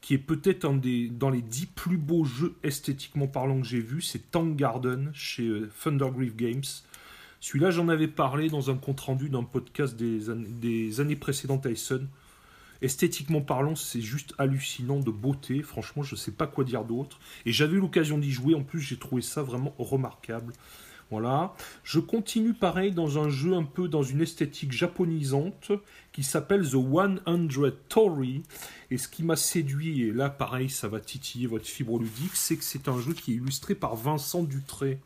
qui 0.00 0.14
est 0.14 0.18
peut-être 0.18 0.64
un 0.64 0.74
des 0.74 1.08
dans 1.08 1.30
les 1.30 1.42
dix 1.42 1.66
plus 1.66 1.96
beaux 1.96 2.24
jeux 2.24 2.54
esthétiquement 2.62 3.26
parlant 3.26 3.60
que 3.60 3.66
j'ai 3.66 3.80
vu, 3.80 4.00
c'est 4.00 4.30
Tank 4.30 4.56
Garden 4.56 5.10
chez 5.14 5.46
euh, 5.46 5.70
Thundergriff 5.82 6.36
Games. 6.36 6.64
Celui-là, 7.40 7.70
j'en 7.70 7.88
avais 7.88 8.08
parlé 8.08 8.48
dans 8.48 8.70
un 8.70 8.76
compte-rendu 8.76 9.28
d'un 9.28 9.44
podcast 9.44 9.96
des, 9.96 10.28
an- 10.30 10.36
des 10.60 11.00
années 11.00 11.16
précédentes 11.16 11.66
à. 11.66 11.70
Esthétiquement 12.80 13.40
parlant, 13.40 13.74
c'est 13.76 14.00
juste 14.00 14.34
hallucinant 14.38 15.00
de 15.00 15.10
beauté. 15.10 15.62
Franchement, 15.62 16.02
je 16.02 16.14
ne 16.14 16.18
sais 16.18 16.32
pas 16.32 16.46
quoi 16.46 16.64
dire 16.64 16.84
d'autre. 16.84 17.18
Et 17.44 17.52
j'avais 17.52 17.76
eu 17.76 17.80
l'occasion 17.80 18.18
d'y 18.18 18.30
jouer. 18.30 18.54
En 18.54 18.62
plus, 18.62 18.80
j'ai 18.80 18.98
trouvé 18.98 19.22
ça 19.22 19.42
vraiment 19.42 19.74
remarquable. 19.78 20.52
Voilà. 21.10 21.54
Je 21.84 22.00
continue 22.00 22.52
pareil 22.52 22.92
dans 22.92 23.18
un 23.18 23.30
jeu 23.30 23.54
un 23.54 23.62
peu 23.62 23.88
dans 23.88 24.02
une 24.02 24.20
esthétique 24.20 24.72
japonisante 24.72 25.72
qui 26.12 26.22
s'appelle 26.22 26.68
The 26.68 26.76
100 27.24 27.70
Tory. 27.88 28.42
Et 28.90 28.98
ce 28.98 29.08
qui 29.08 29.22
m'a 29.22 29.36
séduit, 29.36 30.02
et 30.02 30.12
là 30.12 30.28
pareil, 30.28 30.68
ça 30.68 30.88
va 30.88 31.00
titiller 31.00 31.46
votre 31.46 31.66
fibre 31.66 31.98
ludique, 31.98 32.34
c'est 32.34 32.56
que 32.56 32.64
c'est 32.64 32.88
un 32.88 33.00
jeu 33.00 33.14
qui 33.14 33.32
est 33.32 33.36
illustré 33.36 33.74
par 33.74 33.96
Vincent 33.96 34.42
Dutré. 34.42 34.98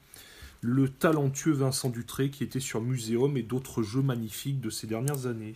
Le 0.60 0.88
talentueux 0.88 1.52
Vincent 1.52 1.90
Dutré 1.90 2.30
qui 2.30 2.44
était 2.44 2.60
sur 2.60 2.80
Muséum 2.80 3.36
et 3.36 3.42
d'autres 3.42 3.82
jeux 3.82 4.02
magnifiques 4.02 4.60
de 4.60 4.70
ces 4.70 4.86
dernières 4.86 5.26
années. 5.26 5.54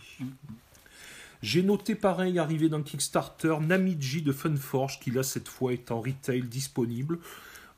J'ai 1.41 1.63
noté 1.63 1.95
pareil 1.95 2.39
arrivé 2.39 2.67
d'un 2.67 2.81
Kickstarter 2.81 3.55
Namiji 3.61 4.21
de 4.21 4.33
Funforge 4.33 4.99
qui 4.99 5.11
là 5.11 5.23
cette 5.23 5.47
fois 5.47 5.71
est 5.71 5.91
en 5.91 6.01
retail 6.01 6.41
disponible. 6.41 7.19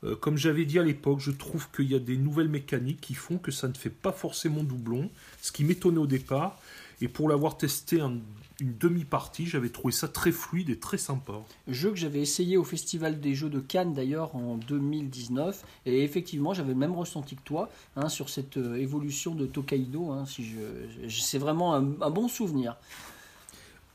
Euh, 0.04 0.16
comme 0.16 0.36
j'avais 0.36 0.64
dit 0.64 0.78
à 0.78 0.82
l'époque, 0.82 1.20
je 1.20 1.30
trouve 1.30 1.68
qu'il 1.70 1.90
y 1.90 1.94
a 1.94 1.98
des 1.98 2.16
nouvelles 2.16 2.48
mécaniques 2.48 3.00
qui 3.00 3.14
font 3.14 3.38
que 3.38 3.50
ça 3.50 3.68
ne 3.68 3.74
fait 3.74 3.90
pas 3.90 4.12
forcément 4.12 4.62
doublon, 4.62 5.10
ce 5.42 5.52
qui 5.52 5.64
m'étonnait 5.64 5.98
au 5.98 6.06
départ. 6.06 6.58
Et 7.02 7.08
pour 7.08 7.28
l'avoir 7.28 7.56
testé 7.56 8.00
un- 8.00 8.18
une 8.60 8.76
demi-partie, 8.78 9.46
j'avais 9.46 9.70
trouvé 9.70 9.90
ça 9.92 10.06
très 10.06 10.32
fluide 10.32 10.68
et 10.68 10.76
très 10.78 10.98
sympa. 10.98 11.32
Jeu 11.66 11.90
que 11.90 11.96
j'avais 11.96 12.20
essayé 12.20 12.58
au 12.58 12.64
Festival 12.64 13.18
des 13.18 13.34
Jeux 13.34 13.48
de 13.48 13.58
Cannes 13.60 13.94
d'ailleurs 13.94 14.36
en 14.36 14.56
2019. 14.58 15.64
Et 15.86 16.02
effectivement, 16.04 16.52
j'avais 16.52 16.74
même 16.74 16.92
ressenti 16.92 17.36
que 17.36 17.42
toi 17.42 17.70
hein, 17.96 18.10
sur 18.10 18.28
cette 18.28 18.58
euh, 18.58 18.74
évolution 18.76 19.34
de 19.34 19.46
Tokaido. 19.46 20.10
hein, 20.10 20.26
si 20.26 20.44
je, 20.44 21.08
c'est 21.08 21.38
vraiment 21.38 21.74
un 21.74 22.10
bon 22.10 22.28
souvenir. 22.28 22.76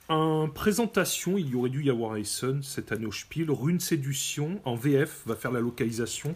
En 0.08 0.50
présentation, 0.50 1.36
il 1.40 1.50
y 1.50 1.56
aurait 1.56 1.72
dû 1.72 1.84
y 1.84 1.90
avoir 1.90 2.16
Essen 2.16 2.62
cette 2.62 2.92
année 2.92 3.08
au 3.08 3.12
Spiel. 3.12 3.50
Rune 3.50 3.80
Séduction, 3.80 4.62
en 4.64 4.76
VF, 4.76 5.24
va 5.26 5.36
faire 5.36 5.52
la 5.52 5.62
localisation. 5.62 6.32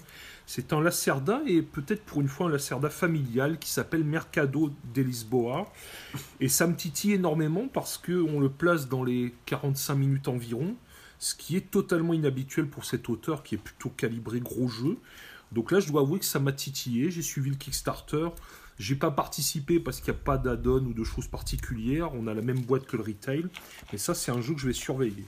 C'est 0.48 0.74
un 0.74 0.82
Lacerda, 0.82 1.42
et 1.46 1.62
peut-être 1.62 2.04
pour 2.04 2.20
une 2.20 2.28
fois 2.28 2.48
un 2.48 2.50
Lacerda 2.50 2.90
familial, 2.90 3.60
qui 3.60 3.70
s'appelle 3.70 4.04
Mercado 4.04 4.72
de 4.96 5.02
Lisboa. 5.04 5.72
Et 6.40 6.50
ça 6.50 6.66
me 6.66 6.76
titille 6.76 7.14
énormément 7.14 7.68
parce 7.72 8.00
qu'on 8.00 8.40
le 8.40 8.50
place 8.50 8.90
dans 8.90 9.04
les 9.04 9.36
45 9.46 9.94
minutes 9.94 10.28
environ, 10.28 10.76
ce 11.20 11.36
qui 11.36 11.56
est 11.56 11.70
totalement 11.70 12.16
inhabituel 12.16 12.68
pour 12.68 12.86
cet 12.86 13.08
auteur 13.08 13.44
qui 13.44 13.54
est 13.54 13.60
plutôt 13.60 13.90
calibré 13.90 14.40
gros 14.40 14.68
jeu. 14.68 14.98
Donc 15.52 15.72
là, 15.72 15.80
je 15.80 15.88
dois 15.88 16.02
avouer 16.02 16.18
que 16.18 16.26
ça 16.26 16.40
m'a 16.40 16.54
titillé. 16.54 17.12
J'ai 17.12 17.22
suivi 17.22 17.52
le 17.52 17.56
Kickstarter. 17.56 18.30
J'ai 18.80 18.96
pas 18.96 19.12
participé 19.12 19.80
parce 19.80 20.00
qu'il 20.00 20.14
n'y 20.14 20.20
a 20.20 20.24
pas 20.24 20.38
d'add-on 20.38 20.86
ou 20.86 20.94
de 20.94 21.04
choses 21.04 21.28
particulières. 21.28 22.12
On 22.16 22.28
a 22.28 22.34
la 22.34 22.42
même 22.42 22.62
boîte 22.62 22.86
que 22.86 22.96
le 22.96 23.04
retail. 23.04 23.46
Mais 23.92 23.98
ça, 23.98 24.16
c'est 24.16 24.32
un 24.32 24.42
jeu 24.42 24.54
que 24.54 24.62
je 24.62 24.68
vais 24.68 24.74
surveiller. 24.74 25.26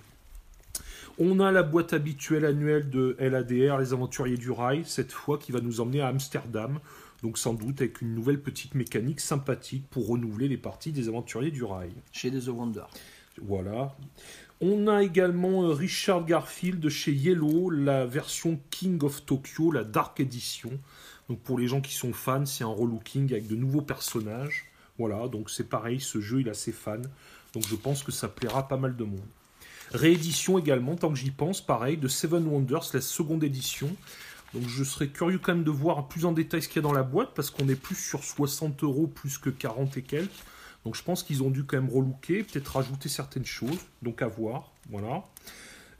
On 1.19 1.41
a 1.41 1.51
la 1.51 1.61
boîte 1.61 1.91
habituelle 1.91 2.45
annuelle 2.45 2.89
de 2.89 3.17
LADR, 3.19 3.77
les 3.77 3.91
aventuriers 3.91 4.37
du 4.37 4.49
rail, 4.49 4.83
cette 4.85 5.11
fois 5.11 5.37
qui 5.37 5.51
va 5.51 5.59
nous 5.59 5.81
emmener 5.81 5.99
à 5.99 6.07
Amsterdam. 6.07 6.79
Donc 7.21 7.37
sans 7.37 7.53
doute 7.53 7.81
avec 7.81 8.01
une 8.01 8.15
nouvelle 8.15 8.41
petite 8.41 8.73
mécanique 8.73 9.19
sympathique 9.19 9.85
pour 9.91 10.07
renouveler 10.07 10.47
les 10.47 10.57
parties 10.57 10.93
des 10.93 11.09
aventuriers 11.09 11.51
du 11.51 11.63
rail. 11.63 11.91
Chez 12.13 12.31
The 12.31 12.47
Wonder. 12.47 12.85
Voilà. 13.41 13.95
On 14.61 14.87
a 14.87 15.03
également 15.03 15.63
euh, 15.63 15.73
Richard 15.73 16.25
Garfield 16.25 16.87
chez 16.89 17.11
Yellow, 17.11 17.69
la 17.69 18.05
version 18.05 18.59
King 18.69 19.03
of 19.03 19.25
Tokyo, 19.25 19.71
la 19.71 19.83
Dark 19.83 20.19
Edition. 20.19 20.71
Donc 21.31 21.39
pour 21.39 21.57
les 21.57 21.69
gens 21.69 21.79
qui 21.79 21.93
sont 21.93 22.11
fans, 22.11 22.45
c'est 22.45 22.65
un 22.65 22.67
relooking 22.67 23.31
avec 23.31 23.47
de 23.47 23.55
nouveaux 23.55 23.81
personnages. 23.81 24.65
Voilà, 24.97 25.29
donc 25.29 25.49
c'est 25.49 25.63
pareil, 25.63 26.01
ce 26.01 26.19
jeu 26.19 26.41
il 26.41 26.49
a 26.49 26.53
ses 26.53 26.73
fans. 26.73 26.97
Donc 27.53 27.65
je 27.65 27.75
pense 27.75 28.03
que 28.03 28.11
ça 28.11 28.27
plaira 28.27 28.67
pas 28.67 28.75
mal 28.75 28.97
de 28.97 29.05
monde. 29.05 29.23
Réédition 29.93 30.59
également, 30.59 30.97
tant 30.97 31.07
que 31.07 31.15
j'y 31.15 31.31
pense, 31.31 31.61
pareil, 31.61 31.95
de 31.95 32.09
Seven 32.09 32.45
Wonders, 32.45 32.83
la 32.93 32.99
seconde 32.99 33.45
édition. 33.45 33.95
Donc 34.53 34.67
je 34.67 34.83
serais 34.83 35.07
curieux 35.07 35.39
quand 35.39 35.55
même 35.55 35.63
de 35.63 35.71
voir 35.71 36.09
plus 36.09 36.25
en 36.25 36.33
détail 36.33 36.61
ce 36.63 36.67
qu'il 36.67 36.81
y 36.81 36.85
a 36.85 36.89
dans 36.89 36.91
la 36.91 37.03
boîte, 37.03 37.29
parce 37.33 37.49
qu'on 37.49 37.69
est 37.69 37.75
plus 37.75 37.95
sur 37.95 38.25
60 38.25 38.83
euros 38.83 39.07
plus 39.07 39.37
que 39.37 39.49
40 39.49 39.95
et 39.95 40.01
quelques. 40.01 40.29
Donc 40.83 40.97
je 40.97 41.03
pense 41.03 41.23
qu'ils 41.23 41.43
ont 41.43 41.49
dû 41.49 41.63
quand 41.63 41.77
même 41.77 41.89
relooker, 41.89 42.43
peut-être 42.43 42.75
rajouter 42.75 43.07
certaines 43.07 43.45
choses, 43.45 43.79
donc 44.01 44.21
à 44.21 44.27
voir. 44.27 44.73
Voilà. 44.89 45.23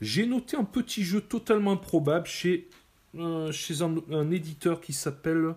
J'ai 0.02 0.26
noté 0.26 0.58
un 0.58 0.64
petit 0.64 1.04
jeu 1.04 1.22
totalement 1.22 1.72
improbable 1.72 2.26
chez, 2.26 2.68
chez 3.52 3.82
un, 3.82 4.30
éditeur 4.30 4.80
qui 4.80 4.92
s'appelle. 4.92 5.54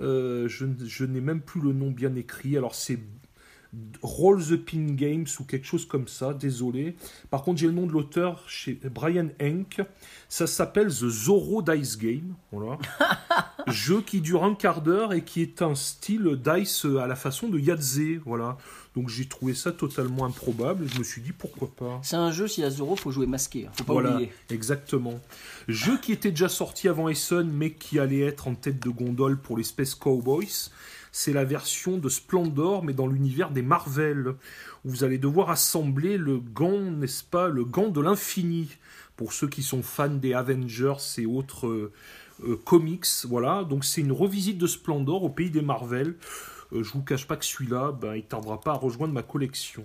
Euh, 0.00 0.48
je, 0.48 0.66
je 0.84 1.04
n'ai 1.04 1.20
même 1.20 1.40
plus 1.40 1.60
le 1.60 1.72
nom 1.72 1.90
bien 1.90 2.14
écrit. 2.14 2.56
Alors 2.56 2.74
c'est 2.74 2.98
Roll 4.02 4.44
the 4.44 4.56
Pin 4.56 4.94
Games 4.94 5.26
ou 5.40 5.44
quelque 5.44 5.66
chose 5.66 5.86
comme 5.86 6.08
ça, 6.08 6.34
désolé. 6.34 6.96
Par 7.30 7.42
contre, 7.42 7.60
j'ai 7.60 7.66
le 7.66 7.72
nom 7.72 7.86
de 7.86 7.92
l'auteur 7.92 8.44
chez 8.46 8.78
Brian 8.94 9.28
Henk. 9.40 9.80
Ça 10.28 10.46
s'appelle 10.46 10.88
The 10.88 11.08
Zorro 11.08 11.62
Dice 11.62 11.96
Game. 11.96 12.34
Voilà. 12.52 12.78
Jeu 13.66 14.02
qui 14.02 14.20
dure 14.20 14.44
un 14.44 14.54
quart 14.54 14.82
d'heure 14.82 15.14
et 15.14 15.24
qui 15.24 15.40
est 15.40 15.62
un 15.62 15.74
style 15.74 16.38
dice 16.44 16.84
à 17.00 17.06
la 17.06 17.16
façon 17.16 17.48
de 17.48 17.58
Yahtzee. 17.58 18.20
Voilà. 18.26 18.58
Donc 18.94 19.08
j'ai 19.08 19.26
trouvé 19.26 19.54
ça 19.54 19.72
totalement 19.72 20.24
improbable. 20.24 20.86
Je 20.86 20.98
me 20.98 21.04
suis 21.04 21.22
dit 21.22 21.32
pourquoi 21.32 21.68
pas. 21.74 21.98
C'est 22.02 22.16
un 22.16 22.30
jeu, 22.30 22.46
y 22.58 22.62
a 22.62 22.70
Zorro, 22.70 22.96
faut 22.96 23.10
jouer 23.10 23.26
masqué. 23.26 23.66
Hein. 23.66 23.72
Faut 23.76 23.84
pas 23.84 23.92
voilà, 23.94 24.14
oublier. 24.14 24.32
exactement. 24.50 25.18
Jeu 25.66 25.98
qui 25.98 26.12
était 26.12 26.30
déjà 26.30 26.48
sorti 26.48 26.88
avant 26.88 27.08
Essen, 27.08 27.50
mais 27.50 27.72
qui 27.72 27.98
allait 27.98 28.20
être 28.20 28.48
en 28.48 28.54
tête 28.54 28.82
de 28.82 28.90
gondole 28.90 29.38
pour 29.38 29.56
les 29.56 29.64
Space 29.64 29.94
Cowboys 29.94 30.70
c'est 31.16 31.32
la 31.32 31.44
version 31.44 31.96
de 31.96 32.08
Splendor, 32.08 32.82
mais 32.82 32.92
dans 32.92 33.06
l'univers 33.06 33.52
des 33.52 33.62
Marvel, 33.62 34.34
où 34.84 34.90
vous 34.90 35.04
allez 35.04 35.16
devoir 35.16 35.48
assembler 35.48 36.16
le 36.16 36.40
gant, 36.40 36.80
n'est-ce 36.80 37.22
pas, 37.22 37.46
le 37.46 37.64
gant 37.64 37.88
de 37.88 38.00
l'infini, 38.00 38.68
pour 39.14 39.32
ceux 39.32 39.46
qui 39.46 39.62
sont 39.62 39.84
fans 39.84 40.08
des 40.08 40.34
Avengers 40.34 40.96
et 41.18 41.24
autres 41.24 41.68
euh, 41.68 41.92
euh, 42.44 42.56
comics, 42.64 43.06
voilà. 43.28 43.62
Donc 43.62 43.84
c'est 43.84 44.00
une 44.00 44.10
revisite 44.10 44.58
de 44.58 44.66
Splendor 44.66 45.22
au 45.22 45.28
pays 45.28 45.50
des 45.50 45.62
Marvel. 45.62 46.16
Euh, 46.72 46.82
je 46.82 46.92
vous 46.92 47.02
cache 47.02 47.28
pas 47.28 47.36
que 47.36 47.44
celui-là, 47.44 47.92
ben, 47.92 48.16
il 48.16 48.24
tardera 48.24 48.60
pas 48.60 48.72
à 48.72 48.76
rejoindre 48.76 49.14
ma 49.14 49.22
collection. 49.22 49.84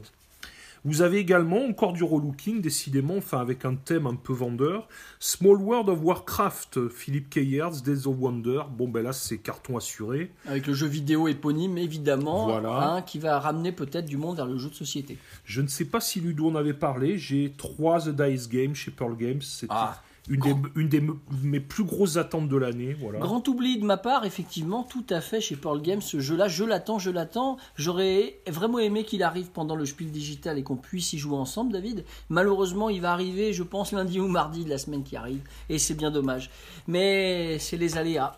Vous 0.86 1.02
avez 1.02 1.18
également 1.18 1.66
encore 1.66 1.94
du 1.94 2.04
relooking, 2.04 2.62
décidément, 2.62 3.18
enfin 3.18 3.40
avec 3.40 3.66
un 3.66 3.76
thème 3.76 4.08
un 4.08 4.16
peu 4.16 4.34
vendeur. 4.34 4.88
Small 5.20 5.58
World 5.58 5.90
of 5.90 6.00
Warcraft, 6.02 6.88
Philippe 6.90 7.30
Keyers, 7.30 7.82
Days 7.84 8.08
of 8.08 8.16
Wonder. 8.18 8.62
Bon, 8.72 8.88
ben 8.88 9.04
là, 9.04 9.12
c'est 9.14 9.38
carton 9.40 9.78
assuré. 9.78 10.32
Avec 10.48 10.68
le 10.68 10.74
jeu 10.74 10.88
vidéo 10.88 11.28
éponyme, 11.28 11.78
évidemment, 11.78 12.46
voilà. 12.50 12.94
hein, 12.94 13.02
qui 13.02 13.20
va 13.20 13.40
ramener 13.40 13.72
peut-être 13.72 14.06
du 14.06 14.18
monde 14.18 14.38
vers 14.38 14.46
le 14.46 14.58
jeu 14.58 14.70
de 14.70 14.76
société. 14.76 15.18
Je 15.44 15.62
ne 15.62 15.68
sais 15.68 15.86
pas 15.86 16.00
si 16.00 16.22
Ludo 16.22 16.50
en 16.50 16.56
avait 16.56 16.74
parlé. 16.74 17.18
J'ai 17.18 17.54
trois 17.58 18.02
The 18.02 18.10
Dice 18.10 18.48
Games 18.50 18.76
chez 18.76 18.92
Pearl 18.92 19.16
Games. 19.18 19.42
C'était 19.42 19.74
Ah. 19.76 20.02
Une, 20.30 20.40
des, 20.40 20.56
une 20.76 20.88
des 20.88 21.02
me- 21.02 21.18
mes 21.44 21.60
plus 21.60 21.84
grosses 21.84 22.18
attentes 22.18 22.48
de 22.48 22.56
l'année. 22.56 22.96
Voilà. 23.00 23.20
Grand 23.20 23.46
oubli 23.48 23.80
de 23.80 23.86
ma 23.86 23.98
part, 23.98 24.26
effectivement, 24.26 24.84
tout 24.84 25.06
à 25.10 25.20
fait 25.22 25.42
chez 25.42 25.56
Pearl 25.56 25.82
Games, 25.82 26.02
ce 26.02 26.20
jeu-là, 26.20 26.48
je 26.48 26.64
l'attends, 26.64 27.00
je 27.00 27.10
l'attends. 27.10 27.58
J'aurais 27.76 28.40
vraiment 28.48 28.80
aimé 28.80 29.04
qu'il 29.04 29.24
arrive 29.24 29.48
pendant 29.48 29.76
le 29.76 29.86
Spiel 29.86 30.12
Digital 30.12 30.58
et 30.58 30.64
qu'on 30.64 30.78
puisse 30.78 31.14
y 31.14 31.18
jouer 31.18 31.36
ensemble, 31.36 31.74
David. 31.74 32.06
Malheureusement, 32.30 32.90
il 32.90 33.02
va 33.02 33.12
arriver, 33.12 33.52
je 33.54 33.64
pense, 33.64 33.92
lundi 33.92 34.20
ou 34.20 34.28
mardi 34.28 34.64
de 34.64 34.70
la 34.70 34.78
semaine 34.78 35.04
qui 35.04 35.16
arrive, 35.16 35.42
et 35.68 35.80
c'est 35.80 35.96
bien 35.96 36.12
dommage. 36.12 36.50
Mais 36.88 37.58
c'est 37.60 37.78
les 37.78 37.98
aléas. 37.98 38.38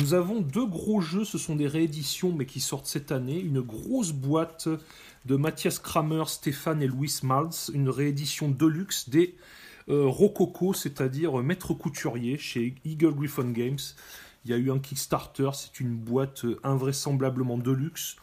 Nous 0.00 0.14
avons 0.14 0.40
deux 0.40 0.66
gros 0.66 1.00
jeux, 1.00 1.24
ce 1.24 1.36
sont 1.36 1.56
des 1.56 1.66
rééditions, 1.66 2.32
mais 2.32 2.46
qui 2.46 2.60
sortent 2.60 2.86
cette 2.86 3.10
année. 3.10 3.40
Une 3.40 3.60
grosse 3.60 4.12
boîte 4.12 4.68
de 5.26 5.36
Mathias 5.36 5.78
Kramer, 5.80 6.22
Stéphane 6.28 6.80
et 6.80 6.86
Louis 6.86 7.12
Maltz, 7.24 7.70
une 7.74 7.88
réédition 7.88 8.48
deluxe 8.48 9.08
des 9.10 9.34
Rococo, 9.90 10.72
c'est-à-dire 10.72 11.36
Maître 11.38 11.74
Couturier 11.74 12.38
chez 12.38 12.74
Eagle 12.84 13.14
Griffon 13.14 13.50
Games. 13.50 13.78
Il 14.44 14.50
y 14.50 14.54
a 14.54 14.56
eu 14.56 14.70
un 14.70 14.78
Kickstarter, 14.78 15.50
c'est 15.52 15.80
une 15.80 15.94
boîte 15.96 16.44
euh, 16.44 16.58
invraisemblablement 16.62 17.58
deluxe. 17.58 18.16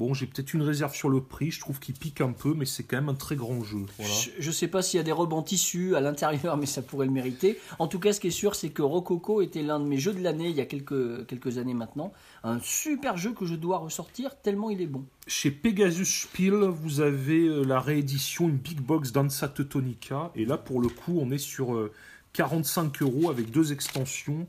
Bon, 0.00 0.14
j'ai 0.14 0.24
peut-être 0.24 0.54
une 0.54 0.62
réserve 0.62 0.94
sur 0.94 1.10
le 1.10 1.20
prix, 1.20 1.50
je 1.50 1.60
trouve 1.60 1.78
qu'il 1.78 1.94
pique 1.94 2.22
un 2.22 2.32
peu, 2.32 2.54
mais 2.54 2.64
c'est 2.64 2.84
quand 2.84 2.96
même 2.96 3.10
un 3.10 3.14
très 3.14 3.36
grand 3.36 3.62
jeu. 3.62 3.84
Voilà. 3.98 4.14
Je 4.38 4.46
ne 4.46 4.50
sais 4.50 4.66
pas 4.66 4.80
s'il 4.80 4.96
y 4.96 5.00
a 5.00 5.02
des 5.02 5.12
rebonds 5.12 5.42
tissus 5.42 5.94
à 5.94 6.00
l'intérieur, 6.00 6.56
mais 6.56 6.64
ça 6.64 6.80
pourrait 6.80 7.04
le 7.04 7.12
mériter. 7.12 7.58
En 7.78 7.86
tout 7.86 7.98
cas, 7.98 8.14
ce 8.14 8.18
qui 8.18 8.28
est 8.28 8.30
sûr, 8.30 8.54
c'est 8.54 8.70
que 8.70 8.80
Rococo 8.80 9.42
était 9.42 9.60
l'un 9.60 9.78
de 9.78 9.84
mes 9.84 9.98
jeux 9.98 10.14
de 10.14 10.22
l'année 10.22 10.48
il 10.48 10.56
y 10.56 10.62
a 10.62 10.64
quelques, 10.64 11.26
quelques 11.26 11.58
années 11.58 11.74
maintenant. 11.74 12.14
Un 12.44 12.60
super 12.60 13.18
jeu 13.18 13.34
que 13.34 13.44
je 13.44 13.54
dois 13.54 13.76
ressortir 13.76 14.40
tellement 14.40 14.70
il 14.70 14.80
est 14.80 14.86
bon. 14.86 15.04
Chez 15.26 15.50
Pegasus 15.50 16.22
Spiel, 16.22 16.54
vous 16.54 17.02
avez 17.02 17.46
euh, 17.46 17.62
la 17.62 17.78
réédition, 17.78 18.48
une 18.48 18.56
big 18.56 18.80
box 18.80 19.12
Danza 19.12 19.48
Teutonica. 19.48 20.30
Et 20.34 20.46
là, 20.46 20.56
pour 20.56 20.80
le 20.80 20.88
coup, 20.88 21.18
on 21.20 21.30
est 21.30 21.36
sur 21.36 21.74
euh, 21.74 21.92
45 22.32 23.02
euros 23.02 23.28
avec 23.28 23.50
deux 23.50 23.70
extensions. 23.74 24.46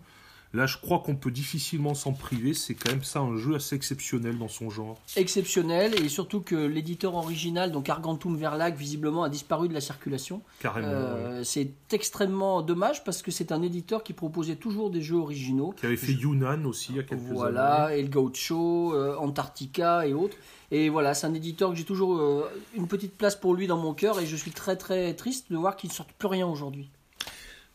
Là, 0.54 0.66
je 0.66 0.78
crois 0.78 1.00
qu'on 1.00 1.16
peut 1.16 1.32
difficilement 1.32 1.94
s'en 1.94 2.12
priver. 2.12 2.54
C'est 2.54 2.74
quand 2.74 2.92
même 2.92 3.04
ça 3.04 3.20
un 3.20 3.38
jeu 3.38 3.56
assez 3.56 3.76
exceptionnel 3.76 4.38
dans 4.38 4.50
son 4.50 4.70
genre. 4.70 5.00
Exceptionnel, 5.16 5.96
et 6.04 6.10
surtout 6.10 6.42
que 6.42 6.56
l'éditeur 6.56 7.16
original, 7.16 7.72
donc 7.72 7.88
Argentum 7.88 8.36
Verlag, 8.36 8.76
visiblement 8.76 9.24
a 9.24 9.30
disparu 9.30 9.70
de 9.70 9.74
la 9.74 9.82
circulation. 9.82 10.42
Carrément. 10.60 10.88
Euh, 10.90 11.40
ouais. 11.40 11.44
C'est 11.46 11.72
extrêmement 11.94 12.62
dommage 12.62 13.04
parce 13.04 13.22
que 13.22 13.32
c'est 13.32 13.52
un 13.52 13.62
éditeur 13.62 14.04
qui 14.04 14.14
proposait 14.14 14.56
toujours 14.56 14.90
des 14.90 15.02
jeux 15.02 15.18
originaux. 15.18 15.74
Qui 15.78 15.86
avait 15.86 15.96
fait 15.96 16.14
Yunnan 16.14 16.66
aussi 16.66 16.92
il 16.92 16.98
y 16.98 17.00
a 17.00 17.04
quelques 17.04 17.22
années. 17.22 17.34
Voilà, 17.34 17.96
El 17.96 18.10
Gaucho, 18.10 18.94
euh, 18.94 19.16
Antarctica 19.18 20.06
et 20.06 20.14
autres. 20.14 20.36
Et 20.72 20.90
voilà, 20.90 21.14
c'est 21.14 21.28
un 21.28 21.34
éditeur 21.34 21.70
que 21.70 21.76
j'ai 21.76 21.84
toujours 21.84 22.18
euh, 22.18 22.50
une 22.76 22.88
petite 22.88 23.18
place 23.18 23.36
pour 23.36 23.56
lui 23.56 23.68
dans 23.68 23.78
mon 23.78 23.94
cœur 23.94 24.20
et 24.20 24.26
je 24.26 24.36
suis 24.36 24.52
très 24.52 24.78
très 24.78 25.14
triste 25.14 25.52
de 25.52 25.58
voir 25.58 25.76
qu'il 25.76 25.90
ne 25.90 25.94
sort 25.94 26.06
plus 26.06 26.28
rien 26.28 26.48
aujourd'hui. 26.48 26.90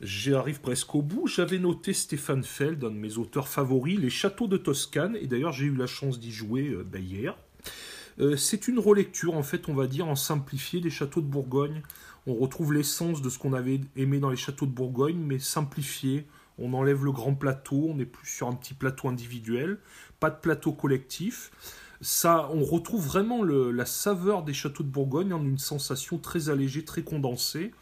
J'arrive 0.00 0.60
presque 0.60 0.94
au 0.94 1.00
bout. 1.00 1.26
J'avais 1.26 1.58
noté 1.58 1.94
Stéphane 1.94 2.44
Feld, 2.44 2.84
un 2.84 2.90
de 2.90 2.96
mes 2.96 3.16
auteurs 3.16 3.48
favoris, 3.48 3.98
Les 3.98 4.10
Châteaux 4.10 4.46
de 4.46 4.58
Toscane. 4.58 5.16
Et 5.16 5.26
d'ailleurs, 5.26 5.52
j'ai 5.52 5.66
eu 5.66 5.74
la 5.74 5.86
chance 5.86 6.20
d'y 6.20 6.32
jouer 6.32 6.68
euh, 6.68 6.84
ben, 6.84 7.02
hier. 7.02 7.36
Euh, 8.18 8.36
c'est 8.36 8.68
une 8.68 8.78
relecture, 8.78 9.34
en 9.34 9.42
fait, 9.42 9.70
on 9.70 9.74
va 9.74 9.86
dire, 9.86 10.06
en 10.06 10.14
simplifié 10.14 10.80
des 10.80 10.90
châteaux 10.90 11.22
de 11.22 11.26
Bourgogne. 11.26 11.82
On 12.26 12.34
retrouve 12.34 12.74
l'essence 12.74 13.22
de 13.22 13.30
ce 13.30 13.38
qu'on 13.38 13.54
avait 13.54 13.80
aimé 13.96 14.18
dans 14.18 14.28
les 14.28 14.36
châteaux 14.36 14.66
de 14.66 14.70
Bourgogne, 14.70 15.18
mais 15.18 15.38
simplifié. 15.38 16.26
On 16.58 16.74
enlève 16.74 17.04
le 17.04 17.12
grand 17.12 17.34
plateau, 17.34 17.88
on 17.88 17.98
est 17.98 18.06
plus 18.06 18.28
sur 18.28 18.48
un 18.48 18.54
petit 18.54 18.74
plateau 18.74 19.08
individuel, 19.08 19.78
pas 20.20 20.30
de 20.30 20.36
plateau 20.36 20.72
collectif. 20.72 21.50
Ça, 22.00 22.48
on 22.52 22.64
retrouve 22.64 23.06
vraiment 23.06 23.44
la 23.44 23.86
saveur 23.86 24.42
des 24.42 24.54
châteaux 24.54 24.82
de 24.82 24.88
Bourgogne 24.88 25.32
en 25.32 25.42
une 25.42 25.58
sensation 25.58 26.18
très 26.18 26.48
allégée, 26.48 26.84
très 26.84 27.02
condensée. 27.02 27.72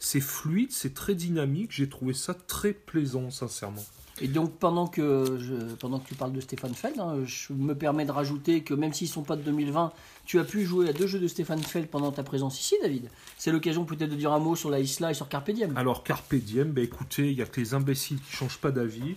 C'est 0.00 0.20
fluide, 0.20 0.72
c'est 0.72 0.94
très 0.94 1.14
dynamique. 1.14 1.70
J'ai 1.72 1.88
trouvé 1.88 2.14
ça 2.14 2.34
très 2.34 2.72
plaisant, 2.72 3.30
sincèrement. 3.30 3.84
Et 4.22 4.28
donc 4.28 4.58
pendant 4.58 4.86
que, 4.86 5.38
je, 5.38 5.54
pendant 5.76 5.98
que 5.98 6.08
tu 6.08 6.14
parles 6.14 6.32
de 6.32 6.40
Stéphane 6.40 6.74
Feld, 6.74 6.98
hein, 6.98 7.18
je 7.24 7.52
me 7.52 7.74
permets 7.74 8.04
de 8.04 8.10
rajouter 8.10 8.62
que 8.62 8.74
même 8.74 8.92
s'ils 8.92 9.08
ne 9.08 9.12
sont 9.12 9.22
pas 9.22 9.36
de 9.36 9.42
2020, 9.42 9.92
tu 10.26 10.38
as 10.38 10.44
pu 10.44 10.64
jouer 10.64 10.88
à 10.88 10.92
deux 10.92 11.06
jeux 11.06 11.20
de 11.20 11.28
Stéphane 11.28 11.62
Feld 11.62 11.88
pendant 11.88 12.12
ta 12.12 12.22
présence 12.22 12.60
ici, 12.60 12.74
David. 12.82 13.08
C'est 13.38 13.52
l'occasion 13.52 13.84
peut-être 13.84 14.10
de 14.10 14.16
dire 14.16 14.32
un 14.32 14.38
mot 14.38 14.56
sur 14.56 14.68
la 14.70 14.80
Isla 14.80 15.10
et 15.10 15.14
sur 15.14 15.28
Carpe 15.28 15.50
Diem. 15.50 15.76
Alors, 15.76 16.04
Carpe 16.04 16.34
Diem, 16.34 16.72
bah, 16.72 16.82
écoutez, 16.82 17.30
il 17.30 17.36
n'y 17.36 17.42
a 17.42 17.46
que 17.46 17.60
les 17.60 17.72
imbéciles 17.72 18.20
qui 18.20 18.32
changent 18.32 18.58
pas 18.58 18.70
d'avis. 18.70 19.14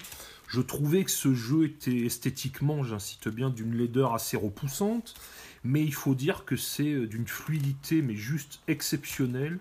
Je 0.48 0.62
trouvais 0.62 1.04
que 1.04 1.12
ce 1.12 1.34
jeu 1.34 1.66
était 1.66 2.06
esthétiquement, 2.06 2.84
j'incite 2.84 3.28
bien, 3.28 3.50
d'une 3.50 3.76
laideur 3.76 4.14
assez 4.14 4.38
repoussante. 4.38 5.16
mais 5.64 5.84
il 5.84 5.94
faut 5.94 6.16
dire 6.16 6.46
que 6.46 6.56
c'est 6.56 6.94
euh, 6.94 7.08
d'une 7.08 7.28
fluidité 7.28 8.02
mais 8.02 8.16
juste 8.16 8.62
exceptionnelle. 8.68 9.60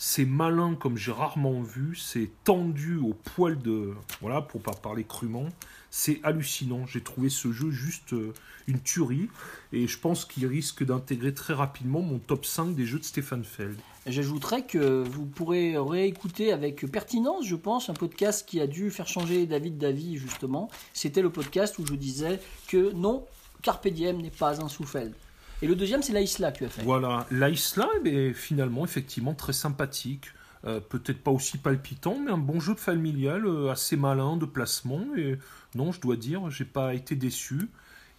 C'est 0.00 0.24
malin 0.24 0.76
comme 0.76 0.96
j'ai 0.96 1.10
rarement 1.10 1.60
vu, 1.60 1.96
c'est 1.96 2.30
tendu 2.44 2.98
au 2.98 3.14
poil 3.14 3.58
de 3.58 3.94
voilà 4.20 4.40
pour 4.40 4.62
pas 4.62 4.70
parler 4.70 5.02
crûment. 5.02 5.48
C'est 5.90 6.20
hallucinant. 6.22 6.86
J'ai 6.86 7.02
trouvé 7.02 7.28
ce 7.30 7.50
jeu 7.50 7.72
juste 7.72 8.12
euh, 8.12 8.32
une 8.68 8.78
tuerie 8.80 9.28
et 9.72 9.88
je 9.88 9.98
pense 9.98 10.24
qu'il 10.24 10.46
risque 10.46 10.84
d'intégrer 10.84 11.34
très 11.34 11.52
rapidement 11.52 12.00
mon 12.00 12.20
top 12.20 12.46
5 12.46 12.76
des 12.76 12.86
jeux 12.86 13.00
de 13.00 13.04
Stéphane 13.04 13.42
Feld. 13.42 13.76
J'ajouterais 14.06 14.64
que 14.64 15.02
vous 15.02 15.26
pourrez 15.26 15.76
réécouter 15.76 16.52
avec 16.52 16.86
pertinence, 16.92 17.44
je 17.44 17.56
pense, 17.56 17.90
un 17.90 17.94
podcast 17.94 18.48
qui 18.48 18.60
a 18.60 18.68
dû 18.68 18.92
faire 18.92 19.08
changer 19.08 19.46
David 19.46 19.78
d'avis 19.78 20.16
justement. 20.16 20.70
C'était 20.92 21.22
le 21.22 21.30
podcast 21.30 21.76
où 21.80 21.84
je 21.84 21.94
disais 21.94 22.38
que 22.68 22.92
non, 22.92 23.26
Carpe 23.62 23.88
Diem 23.88 24.22
n'est 24.22 24.30
pas 24.30 24.62
un 24.62 24.68
Soufeld. 24.68 25.12
Et 25.60 25.66
le 25.66 25.74
deuxième, 25.74 26.02
c'est 26.02 26.12
l'Aïsla 26.12 26.52
que 26.52 26.58
tu 26.58 26.64
as 26.64 26.68
fait. 26.68 26.82
Voilà, 26.82 27.26
l'Aïsla, 27.30 27.88
est 28.04 28.32
finalement, 28.32 28.84
effectivement, 28.84 29.34
très 29.34 29.52
sympathique. 29.52 30.26
Euh, 30.64 30.80
peut-être 30.80 31.22
pas 31.22 31.30
aussi 31.30 31.58
palpitant, 31.58 32.18
mais 32.24 32.32
un 32.32 32.38
bon 32.38 32.60
jeu 32.60 32.74
familial, 32.74 33.46
euh, 33.46 33.70
assez 33.70 33.96
malin 33.96 34.36
de 34.36 34.46
placement. 34.46 35.04
Et 35.16 35.36
non, 35.74 35.92
je 35.92 36.00
dois 36.00 36.16
dire, 36.16 36.50
j'ai 36.50 36.64
pas 36.64 36.94
été 36.94 37.16
déçu. 37.16 37.68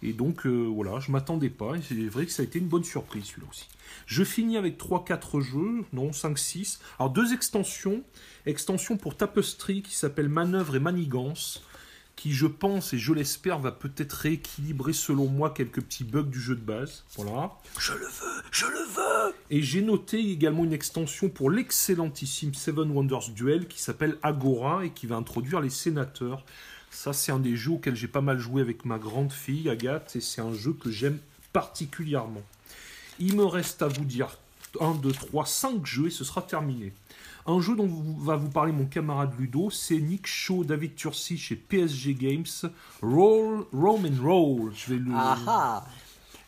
Et 0.02 0.12
donc, 0.12 0.46
euh, 0.46 0.66
voilà, 0.66 1.00
je 1.00 1.10
m'attendais 1.10 1.50
pas. 1.50 1.74
Et 1.76 1.82
c'est 1.82 1.94
vrai 2.08 2.26
que 2.26 2.32
ça 2.32 2.42
a 2.42 2.44
été 2.44 2.58
une 2.58 2.68
bonne 2.68 2.84
surprise, 2.84 3.24
celui-là 3.24 3.48
aussi. 3.50 3.68
Je 4.06 4.24
finis 4.24 4.56
avec 4.56 4.78
3-4 4.78 5.40
jeux, 5.40 5.84
non, 5.92 6.10
5-6. 6.12 6.78
Alors, 6.98 7.10
deux 7.10 7.32
extensions. 7.32 8.02
Extension 8.46 8.96
pour 8.96 9.16
Tapestry 9.16 9.82
qui 9.82 9.94
s'appelle 9.94 10.28
Manœuvre 10.28 10.76
et 10.76 10.80
Manigance 10.80 11.62
qui, 12.20 12.34
je 12.34 12.46
pense 12.46 12.92
et 12.92 12.98
je 12.98 13.14
l'espère, 13.14 13.58
va 13.60 13.72
peut-être 13.72 14.12
rééquilibrer 14.12 14.92
selon 14.92 15.26
moi 15.26 15.48
quelques 15.48 15.80
petits 15.80 16.04
bugs 16.04 16.24
du 16.24 16.38
jeu 16.38 16.54
de 16.54 16.60
base. 16.60 17.02
Voilà. 17.16 17.52
Je 17.78 17.94
le 17.94 18.04
veux, 18.04 18.42
je 18.50 18.66
le 18.66 18.84
veux. 18.94 19.34
Et 19.48 19.62
j'ai 19.62 19.80
noté 19.80 20.18
également 20.18 20.64
une 20.64 20.74
extension 20.74 21.30
pour 21.30 21.50
l'excellentissime 21.50 22.52
Seven 22.52 22.90
Wonders 22.90 23.30
Duel 23.34 23.68
qui 23.68 23.80
s'appelle 23.80 24.18
Agora 24.22 24.84
et 24.84 24.90
qui 24.90 25.06
va 25.06 25.16
introduire 25.16 25.62
les 25.62 25.70
sénateurs. 25.70 26.44
Ça, 26.90 27.14
c'est 27.14 27.32
un 27.32 27.38
des 27.38 27.56
jeux 27.56 27.72
auxquels 27.72 27.96
j'ai 27.96 28.06
pas 28.06 28.20
mal 28.20 28.38
joué 28.38 28.60
avec 28.60 28.84
ma 28.84 28.98
grande 28.98 29.32
fille 29.32 29.70
Agathe 29.70 30.14
et 30.14 30.20
c'est 30.20 30.42
un 30.42 30.52
jeu 30.52 30.74
que 30.74 30.90
j'aime 30.90 31.18
particulièrement. 31.54 32.42
Il 33.18 33.34
me 33.34 33.46
reste 33.46 33.80
à 33.80 33.88
vous 33.88 34.04
dire 34.04 34.36
1, 34.78 34.94
2, 34.96 35.12
3, 35.12 35.46
5 35.46 35.86
jeux 35.86 36.06
et 36.06 36.10
ce 36.10 36.24
sera 36.24 36.42
terminé. 36.42 36.92
Un 37.46 37.60
jeu 37.60 37.74
dont 37.74 37.88
va 38.18 38.36
vous 38.36 38.50
parler 38.50 38.72
mon 38.72 38.84
camarade 38.84 39.32
Ludo, 39.38 39.70
c'est 39.70 39.98
Nick 39.98 40.26
Shaw, 40.26 40.64
David 40.64 40.94
Tursi 40.94 41.38
chez 41.38 41.56
PSG 41.56 42.14
Games, 42.14 42.70
Roll, 43.02 43.64
Roman 43.72 44.10
Roll. 44.22 44.72
Je 44.74 44.92
vais 44.92 44.98
le... 44.98 45.12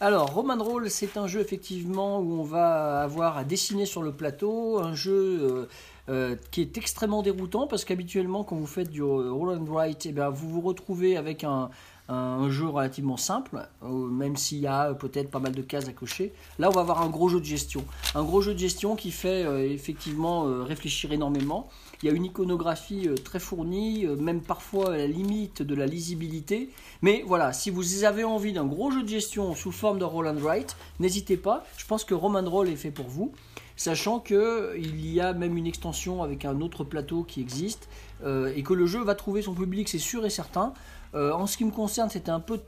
Alors, 0.01 0.35
Roman 0.35 0.57
Roll, 0.63 0.91
c'est 0.91 1.17
un 1.17 1.29
jeu 1.29 1.41
effectivement 1.41 2.19
où 2.19 2.41
on 2.41 2.43
va 2.43 3.03
avoir 3.03 3.39
à 3.39 3.45
dessiner 3.45 3.87
sur 3.87 4.03
le 4.03 4.11
plateau, 4.13 4.81
un 4.81 4.95
jeu 4.97 5.13
euh, 5.13 5.69
euh, 6.09 6.37
qui 6.51 6.61
est 6.61 6.77
extrêmement 6.77 7.23
déroutant 7.23 7.69
parce 7.69 7.85
qu'habituellement, 7.85 8.43
quand 8.43 8.57
vous 8.57 8.67
faites 8.67 8.91
du 8.91 9.01
roll 9.01 9.57
and 9.57 9.65
write, 9.67 10.05
eh 10.07 10.11
bien, 10.11 10.29
vous 10.29 10.51
vous 10.51 10.61
retrouvez 10.61 11.17
avec 11.17 11.45
un, 11.45 11.71
un 12.09 12.51
jeu 12.51 12.67
relativement 12.67 13.17
simple, 13.17 13.69
euh, 13.83 13.89
même 13.89 14.37
s'il 14.37 14.59
y 14.59 14.67
a 14.67 14.93
peut-être 14.95 15.31
pas 15.31 15.39
mal 15.39 15.53
de 15.53 15.63
cases 15.63 15.89
à 15.89 15.93
cocher. 15.93 16.33
Là, 16.59 16.69
on 16.69 16.73
va 16.73 16.81
avoir 16.81 17.03
un 17.03 17.09
gros 17.09 17.29
jeu 17.29 17.41
de 17.41 17.45
gestion. 17.45 17.85
Un 18.15 18.25
gros 18.25 18.43
jeu 18.43 18.55
de 18.55 18.59
gestion 18.59 18.97
qui 18.97 19.11
fait 19.11 19.45
euh, 19.45 19.71
effectivement 19.71 20.47
euh, 20.47 20.63
réfléchir 20.63 21.13
énormément. 21.13 21.69
Il 22.03 22.09
y 22.09 22.13
a 22.13 22.15
une 22.15 22.25
iconographie 22.25 23.09
très 23.25 23.39
fournie, 23.39 24.07
même 24.19 24.41
parfois 24.41 24.95
à 24.95 24.97
la 24.97 25.07
limite 25.07 25.63
de 25.63 25.75
la 25.77 25.87
lisibilité. 25.87 26.71
Mais 27.01 27.23
voilà, 27.25 27.53
si 27.53 27.71
vous 27.71 28.03
avez 28.03 28.25
envie 28.25 28.53
d'un 28.53 28.65
gros 28.65 28.91
jeu 28.91 29.05
de 29.05 29.09
gestion 29.09 29.55
sous 29.55 29.71
forme 29.71 30.01
de 30.01 30.05
roll 30.05 30.27
and 30.27 30.41
write, 30.41 30.77
n'hésitez 30.99 31.37
pas. 31.37 31.65
Je 31.77 31.87
pense 31.87 32.05
que 32.05 32.15
Roman 32.15 32.43
Roll 32.45 32.69
est 32.69 32.77
fait 32.77 32.91
pour 32.91 33.07
vous. 33.07 33.31
Sachant 33.77 34.19
qu'il 34.19 35.13
y 35.13 35.21
a 35.21 35.33
même 35.33 35.57
une 35.57 35.69
extension 35.69 36.25
avec 36.25 36.45
un 36.45 36.61
autre 36.61 36.83
plateau 36.83 37.23
qui 37.23 37.41
existe 37.41 37.89
et 38.27 38.63
que 38.65 38.75
le 38.75 38.87
jeu 38.87 39.05
va 39.05 39.15
trouver 39.15 39.43
son 39.43 39.55
public, 39.55 39.89
c'est 39.89 39.99
sûr 39.99 40.27
et 40.27 40.31
certain. 40.31 40.75
Euh, 41.15 41.33
en 41.33 41.47
ce 41.47 41.57
qui 41.57 41.65
me 41.65 41.71
concerne, 41.71 42.11
c'était 42.11 42.31
un 42.31 42.41
peu 42.41 42.61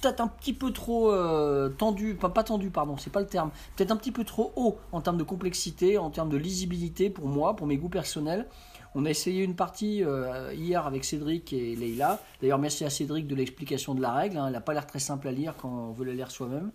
peut-être 0.00 0.20
un 0.20 0.28
petit 0.28 0.52
peu 0.52 0.72
trop 0.72 1.10
euh, 1.10 1.70
tendu, 1.70 2.14
pas, 2.14 2.30
tendu, 2.42 2.70
pardon, 2.70 2.96
c'est 2.96 3.10
pas 3.10 3.20
le 3.20 3.26
terme, 3.26 3.50
peut-être 3.76 3.90
un 3.90 3.96
petit 3.96 4.12
peu 4.12 4.22
trop 4.22 4.52
haut 4.54 4.78
en 4.92 5.00
termes 5.00 5.16
de 5.16 5.24
complexité, 5.24 5.98
en 5.98 6.10
termes 6.10 6.28
de 6.28 6.36
lisibilité 6.36 7.10
pour 7.10 7.26
moi, 7.26 7.56
pour 7.56 7.66
mes 7.66 7.76
goûts 7.76 7.88
personnels. 7.88 8.46
On 8.94 9.04
a 9.04 9.10
essayé 9.10 9.42
une 9.44 9.54
partie 9.54 10.02
euh, 10.04 10.52
hier 10.54 10.86
avec 10.86 11.04
Cédric 11.04 11.52
et 11.52 11.76
Leïla. 11.76 12.20
D'ailleurs, 12.40 12.58
merci 12.58 12.84
à 12.84 12.90
Cédric 12.90 13.26
de 13.26 13.34
l'explication 13.34 13.94
de 13.94 14.00
la 14.00 14.12
règle. 14.12 14.38
Hein. 14.38 14.46
Elle 14.46 14.52
n'a 14.52 14.60
pas 14.60 14.72
l'air 14.72 14.86
très 14.86 14.98
simple 14.98 15.28
à 15.28 15.32
lire 15.32 15.54
quand 15.60 15.68
on 15.68 15.92
veut 15.92 16.04
la 16.04 16.14
lire 16.14 16.30
soi-même. 16.30 16.70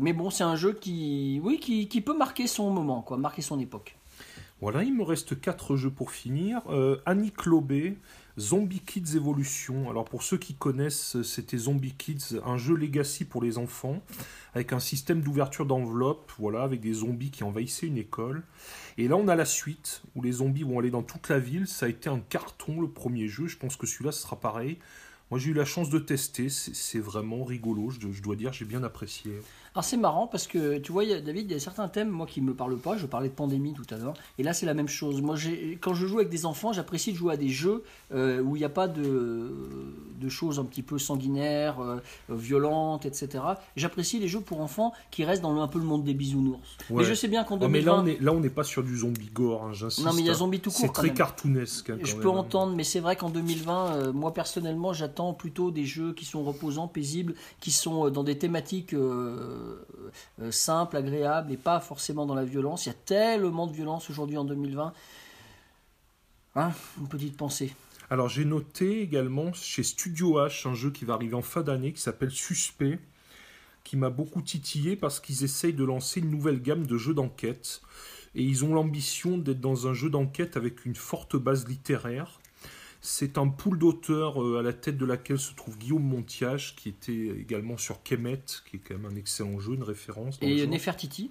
mais 0.00 0.12
bon, 0.12 0.30
c'est 0.30 0.44
un 0.44 0.56
jeu 0.56 0.72
qui, 0.72 1.40
oui, 1.42 1.58
qui, 1.58 1.88
qui, 1.88 2.00
peut 2.00 2.16
marquer 2.16 2.46
son 2.46 2.70
moment, 2.70 3.02
quoi, 3.02 3.16
marquer 3.16 3.42
son 3.42 3.58
époque. 3.58 3.96
Voilà, 4.60 4.84
il 4.84 4.94
me 4.94 5.02
reste 5.02 5.38
quatre 5.38 5.76
jeux 5.76 5.90
pour 5.90 6.10
finir. 6.12 6.62
Annie 7.04 7.30
Clobé, 7.30 7.98
Zombie 8.38 8.80
Kids 8.80 9.16
Evolution. 9.16 9.88
Alors 9.88 10.04
pour 10.04 10.22
ceux 10.22 10.36
qui 10.36 10.54
connaissent, 10.54 11.22
c'était 11.22 11.56
Zombie 11.56 11.94
Kids, 11.94 12.38
un 12.44 12.58
jeu 12.58 12.74
legacy 12.74 13.24
pour 13.24 13.42
les 13.42 13.56
enfants, 13.56 14.02
avec 14.54 14.72
un 14.72 14.78
système 14.78 15.22
d'ouverture 15.22 15.64
d'enveloppe, 15.64 16.30
voilà, 16.38 16.62
avec 16.62 16.80
des 16.80 16.92
zombies 16.92 17.30
qui 17.30 17.44
envahissaient 17.44 17.86
une 17.86 17.96
école. 17.98 18.42
Et 18.98 19.08
là 19.08 19.16
on 19.16 19.28
a 19.28 19.36
la 19.36 19.46
suite, 19.46 20.02
où 20.14 20.22
les 20.22 20.32
zombies 20.32 20.64
vont 20.64 20.78
aller 20.78 20.90
dans 20.90 21.02
toute 21.02 21.28
la 21.28 21.38
ville. 21.38 21.66
Ça 21.66 21.86
a 21.86 21.88
été 21.88 22.10
un 22.10 22.20
carton 22.20 22.80
le 22.80 22.88
premier 22.88 23.28
jeu, 23.28 23.46
je 23.46 23.56
pense 23.56 23.76
que 23.76 23.86
celui-là 23.86 24.12
sera 24.12 24.38
pareil. 24.38 24.78
Moi 25.30 25.40
j'ai 25.40 25.50
eu 25.50 25.54
la 25.54 25.64
chance 25.64 25.90
de 25.90 25.98
tester, 25.98 26.48
c'est 26.48 27.00
vraiment 27.00 27.44
rigolo, 27.44 27.90
je 27.90 28.22
dois 28.22 28.36
dire, 28.36 28.52
j'ai 28.52 28.64
bien 28.64 28.84
apprécié. 28.84 29.32
Alors 29.76 29.84
c'est 29.84 29.98
marrant 29.98 30.26
parce 30.26 30.46
que 30.46 30.78
tu 30.78 30.90
vois, 30.90 31.04
David, 31.04 31.50
il 31.50 31.52
y 31.52 31.54
a 31.54 31.60
certains 31.60 31.88
thèmes 31.88 32.08
moi 32.08 32.24
qui 32.24 32.40
me 32.40 32.54
parlent 32.54 32.78
pas. 32.78 32.96
Je 32.96 33.04
parlais 33.04 33.28
de 33.28 33.34
pandémie 33.34 33.74
tout 33.74 33.84
à 33.94 33.98
l'heure, 33.98 34.14
et 34.38 34.42
là 34.42 34.54
c'est 34.54 34.64
la 34.64 34.72
même 34.72 34.88
chose. 34.88 35.20
Moi, 35.20 35.36
quand 35.82 35.92
je 35.92 36.06
joue 36.06 36.16
avec 36.16 36.30
des 36.30 36.46
enfants, 36.46 36.72
j'apprécie 36.72 37.12
de 37.12 37.18
jouer 37.18 37.34
à 37.34 37.36
des 37.36 37.50
jeux 37.50 37.84
euh, 38.14 38.40
où 38.40 38.56
il 38.56 38.60
n'y 38.60 38.64
a 38.64 38.70
pas 38.70 38.88
de, 38.88 39.52
de, 40.18 40.28
choses 40.30 40.58
un 40.58 40.64
petit 40.64 40.82
peu 40.82 40.98
sanguinaires, 40.98 41.80
euh, 41.80 42.00
violentes, 42.30 43.04
etc. 43.04 43.44
J'apprécie 43.76 44.18
les 44.18 44.28
jeux 44.28 44.40
pour 44.40 44.62
enfants 44.62 44.94
qui 45.10 45.24
restent 45.24 45.42
dans 45.42 45.60
un 45.60 45.68
peu 45.68 45.78
le 45.78 45.84
monde 45.84 46.04
des 46.04 46.14
bisounours. 46.14 46.78
Mais 46.88 47.04
je 47.04 47.12
sais 47.12 47.28
bien 47.28 47.44
qu'en 47.44 47.58
2020, 47.58 48.02
mais 48.02 48.16
là 48.18 48.32
on 48.32 48.40
n'est 48.40 48.48
pas 48.48 48.64
sur 48.64 48.82
du 48.82 48.96
zombie 48.96 49.28
gore, 49.30 49.64
hein, 49.64 49.72
j'insiste. 49.74 50.06
Non, 50.06 50.14
mais 50.14 50.22
il 50.22 50.26
y 50.26 50.30
a 50.30 50.34
zombie 50.34 50.60
tout 50.60 50.70
court. 50.70 50.80
C'est 50.80 50.92
très 50.92 51.12
cartoonesque. 51.12 51.90
Hein, 51.90 51.98
je 52.02 52.16
peux 52.16 52.30
entendre, 52.30 52.74
mais 52.74 52.84
c'est 52.84 53.00
vrai 53.00 53.16
qu'en 53.16 53.28
2020, 53.28 53.92
euh, 53.92 54.12
moi 54.14 54.32
personnellement, 54.32 54.94
j'attends 54.94 55.15
plutôt 55.34 55.70
des 55.70 55.84
jeux 55.84 56.12
qui 56.12 56.24
sont 56.24 56.44
reposants, 56.44 56.88
paisibles, 56.88 57.34
qui 57.60 57.70
sont 57.70 58.10
dans 58.10 58.24
des 58.24 58.38
thématiques 58.38 58.94
euh, 58.94 59.84
euh, 60.40 60.50
simple, 60.50 60.96
agréable 60.96 61.52
et 61.52 61.56
pas 61.56 61.80
forcément 61.80 62.26
dans 62.26 62.34
la 62.34 62.44
violence. 62.44 62.86
Il 62.86 62.90
y 62.90 62.92
a 62.92 62.98
tellement 63.04 63.66
de 63.66 63.72
violence 63.72 64.10
aujourd'hui 64.10 64.36
en 64.36 64.44
2020. 64.44 64.92
Hein 66.56 66.72
Une 66.98 67.08
petite 67.08 67.36
pensée. 67.36 67.74
Alors 68.08 68.28
j'ai 68.28 68.44
noté 68.44 69.02
également 69.02 69.52
chez 69.52 69.82
Studio 69.82 70.38
H 70.38 70.68
un 70.68 70.74
jeu 70.74 70.90
qui 70.90 71.04
va 71.04 71.14
arriver 71.14 71.34
en 71.34 71.42
fin 71.42 71.62
d'année 71.62 71.92
qui 71.92 72.00
s'appelle 72.00 72.30
Suspect, 72.30 73.00
qui 73.82 73.96
m'a 73.96 74.10
beaucoup 74.10 74.42
titillé 74.42 74.96
parce 74.96 75.18
qu'ils 75.18 75.42
essayent 75.42 75.74
de 75.74 75.84
lancer 75.84 76.20
une 76.20 76.30
nouvelle 76.30 76.62
gamme 76.62 76.86
de 76.86 76.96
jeux 76.96 77.14
d'enquête. 77.14 77.82
Et 78.34 78.42
ils 78.42 78.64
ont 78.64 78.74
l'ambition 78.74 79.38
d'être 79.38 79.60
dans 79.60 79.86
un 79.86 79.94
jeu 79.94 80.10
d'enquête 80.10 80.56
avec 80.56 80.84
une 80.84 80.94
forte 80.94 81.36
base 81.36 81.66
littéraire. 81.66 82.38
C'est 83.08 83.38
un 83.38 83.46
pool 83.46 83.78
d'auteurs 83.78 84.42
euh, 84.42 84.58
à 84.58 84.62
la 84.62 84.72
tête 84.72 84.98
de 84.98 85.06
laquelle 85.06 85.38
se 85.38 85.54
trouve 85.54 85.78
Guillaume 85.78 86.02
Montiage, 86.02 86.74
qui 86.74 86.88
était 86.88 87.28
également 87.38 87.78
sur 87.78 88.02
Kemet, 88.02 88.42
qui 88.68 88.76
est 88.76 88.80
quand 88.80 88.98
même 88.98 89.06
un 89.06 89.14
excellent 89.14 89.60
jeu, 89.60 89.74
une 89.74 89.84
référence. 89.84 90.38
Et 90.42 90.66
Nefertiti 90.66 91.30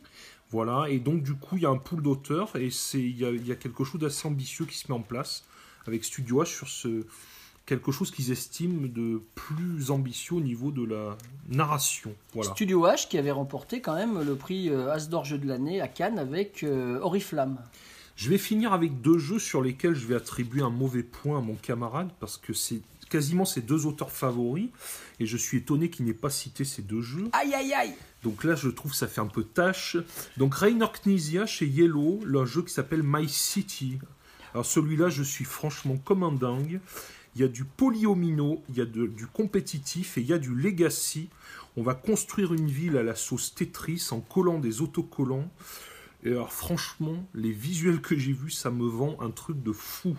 Voilà, 0.51 0.89
et 0.89 0.99
donc 0.99 1.21
du 1.21 1.33
coup, 1.33 1.57
il 1.57 1.63
y 1.63 1.65
a 1.65 1.69
un 1.69 1.77
pool 1.77 2.01
d'auteurs, 2.01 2.55
et 2.55 2.69
il 2.93 3.19
y, 3.19 3.51
a, 3.51 3.55
quelque 3.55 3.83
chose 3.83 3.99
d'assez 3.99 4.25
ambitieux 4.25 4.65
qui 4.65 4.77
se 4.77 4.89
met 4.89 4.97
en 4.97 5.01
place 5.01 5.43
avec 5.85 6.05
Studio 6.05 6.43
H 6.43 6.45
sur 6.45 6.69
ce, 6.69 7.05
quelque 7.65 7.91
chose 7.91 8.09
qu'ils 8.09 8.31
estiment 8.31 8.87
de 8.87 9.21
plus 9.35 9.91
ambitieux 9.91 10.35
au 10.35 10.41
niveau 10.41 10.71
de 10.71 10.85
la 10.85 11.17
narration. 11.49 12.15
Voilà. 12.33 12.51
Studio 12.51 12.87
H 12.87 13.09
qui 13.09 13.17
avait 13.17 13.31
remporté 13.31 13.81
quand 13.81 13.95
même 13.95 14.23
le 14.23 14.35
prix 14.35 14.69
euh, 14.69 14.93
As 14.93 15.09
Jeu 15.25 15.37
de 15.37 15.45
l'année 15.45 15.81
à 15.81 15.89
Cannes 15.89 16.19
avec 16.19 16.63
euh, 16.63 17.01
Oriflamme. 17.01 17.57
Je 18.15 18.29
vais 18.29 18.37
finir 18.37 18.71
avec 18.71 19.01
deux 19.01 19.17
jeux 19.17 19.39
sur 19.39 19.61
lesquels 19.61 19.93
je 19.93 20.07
vais 20.07 20.15
attribuer 20.15 20.61
un 20.61 20.69
mauvais 20.69 21.03
point 21.03 21.37
à 21.37 21.41
mon 21.41 21.55
camarade 21.55 22.09
parce 22.21 22.37
que 22.37 22.53
c'est 22.53 22.81
quasiment 23.09 23.43
ses 23.43 23.61
deux 23.61 23.85
auteurs 23.85 24.11
favoris 24.11 24.69
et 25.19 25.25
je 25.25 25.35
suis 25.35 25.57
étonné 25.57 25.89
qu'il 25.89 26.05
n'ait 26.05 26.13
pas 26.13 26.29
cité 26.29 26.63
ces 26.63 26.81
deux 26.81 27.01
jeux. 27.01 27.27
Aïe 27.33 27.53
aïe 27.53 27.73
aïe 27.73 27.93
Donc 28.23 28.45
là 28.45 28.55
je 28.55 28.69
trouve 28.69 28.93
ça 28.93 29.07
fait 29.07 29.19
un 29.19 29.27
peu 29.27 29.43
tâche. 29.43 29.97
Donc 30.37 30.55
Rainer 30.55 30.87
Knizia 31.03 31.45
chez 31.45 31.67
Yellow, 31.67 32.21
le 32.23 32.45
jeu 32.45 32.61
qui 32.63 32.73
s'appelle 32.73 33.03
My 33.03 33.27
City. 33.27 33.99
Alors 34.53 34.65
celui-là 34.65 35.09
je 35.09 35.21
suis 35.21 35.45
franchement 35.45 35.97
comme 35.97 36.23
un 36.23 36.31
dingue. 36.31 36.79
Il 37.35 37.41
y 37.41 37.43
a 37.43 37.49
du 37.49 37.65
polyomino, 37.65 38.63
il 38.69 38.77
y 38.77 38.81
a 38.81 38.85
du 38.85 39.27
compétitif 39.27 40.17
et 40.17 40.21
il 40.21 40.27
y 40.27 40.33
a 40.33 40.37
du 40.37 40.55
legacy. 40.55 41.27
On 41.75 41.83
va 41.83 41.93
construire 41.93 42.53
une 42.53 42.69
ville 42.69 42.95
à 42.95 43.03
la 43.03 43.15
sauce 43.15 43.53
Tetris 43.53 44.07
en 44.11 44.21
collant 44.21 44.59
des 44.59 44.79
autocollants. 44.79 45.51
Et 46.25 46.31
alors 46.31 46.51
franchement, 46.51 47.15
les 47.35 47.51
visuels 47.51 48.01
que 48.01 48.17
j'ai 48.17 48.33
vus, 48.33 48.49
ça 48.49 48.71
me 48.71 48.85
vend 48.87 49.15
un 49.21 49.29
truc 49.29 49.61
de 49.61 49.71
fou. 49.71 50.15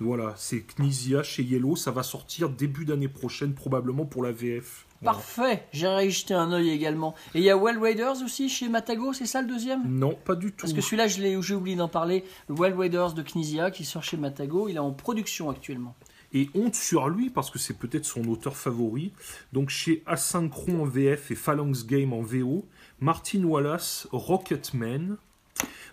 Voilà, 0.00 0.32
c'est 0.36 0.62
Knizia 0.62 1.22
chez 1.22 1.42
Yellow, 1.42 1.76
ça 1.76 1.90
va 1.90 2.02
sortir 2.02 2.48
début 2.48 2.84
d'année 2.86 3.06
prochaine 3.08 3.54
probablement 3.54 4.06
pour 4.06 4.22
la 4.24 4.32
VF. 4.32 4.86
Parfait, 5.04 5.66
j'irai 5.72 6.06
y 6.06 6.10
jeter 6.10 6.32
un 6.34 6.52
œil 6.52 6.70
également. 6.70 7.14
Et 7.34 7.38
il 7.40 7.44
y 7.44 7.50
a 7.50 7.56
Well 7.56 7.78
Raiders 7.78 8.22
aussi 8.24 8.48
chez 8.48 8.68
Matago, 8.68 9.12
c'est 9.12 9.26
ça 9.26 9.42
le 9.42 9.48
deuxième? 9.48 9.82
Non, 9.86 10.16
pas 10.24 10.36
du 10.36 10.52
tout. 10.52 10.58
Parce 10.62 10.72
que 10.72 10.80
celui-là, 10.80 11.06
je 11.08 11.20
l'ai- 11.20 11.40
j'ai 11.42 11.54
oublié 11.54 11.76
d'en 11.76 11.88
parler. 11.88 12.24
Le 12.48 12.54
Well 12.54 12.74
Raiders 12.74 13.12
de 13.12 13.22
Knizia 13.22 13.70
qui 13.70 13.84
sort 13.84 14.02
chez 14.04 14.16
Matago, 14.16 14.68
il 14.68 14.76
est 14.76 14.80
en 14.80 14.92
production 14.92 15.50
actuellement. 15.50 15.94
Et 16.32 16.48
honte 16.54 16.76
sur 16.76 17.08
lui 17.10 17.28
parce 17.30 17.50
que 17.50 17.58
c'est 17.58 17.74
peut-être 17.76 18.06
son 18.06 18.26
auteur 18.28 18.56
favori. 18.56 19.12
Donc 19.52 19.68
chez 19.68 20.02
Asynchron 20.06 20.80
en 20.82 20.86
VF 20.86 21.30
et 21.30 21.34
Phalanx 21.34 21.84
Game 21.84 22.12
en 22.14 22.22
VO, 22.22 22.64
Martin 23.00 23.44
Wallace, 23.44 24.08
Rocketman. 24.12 25.18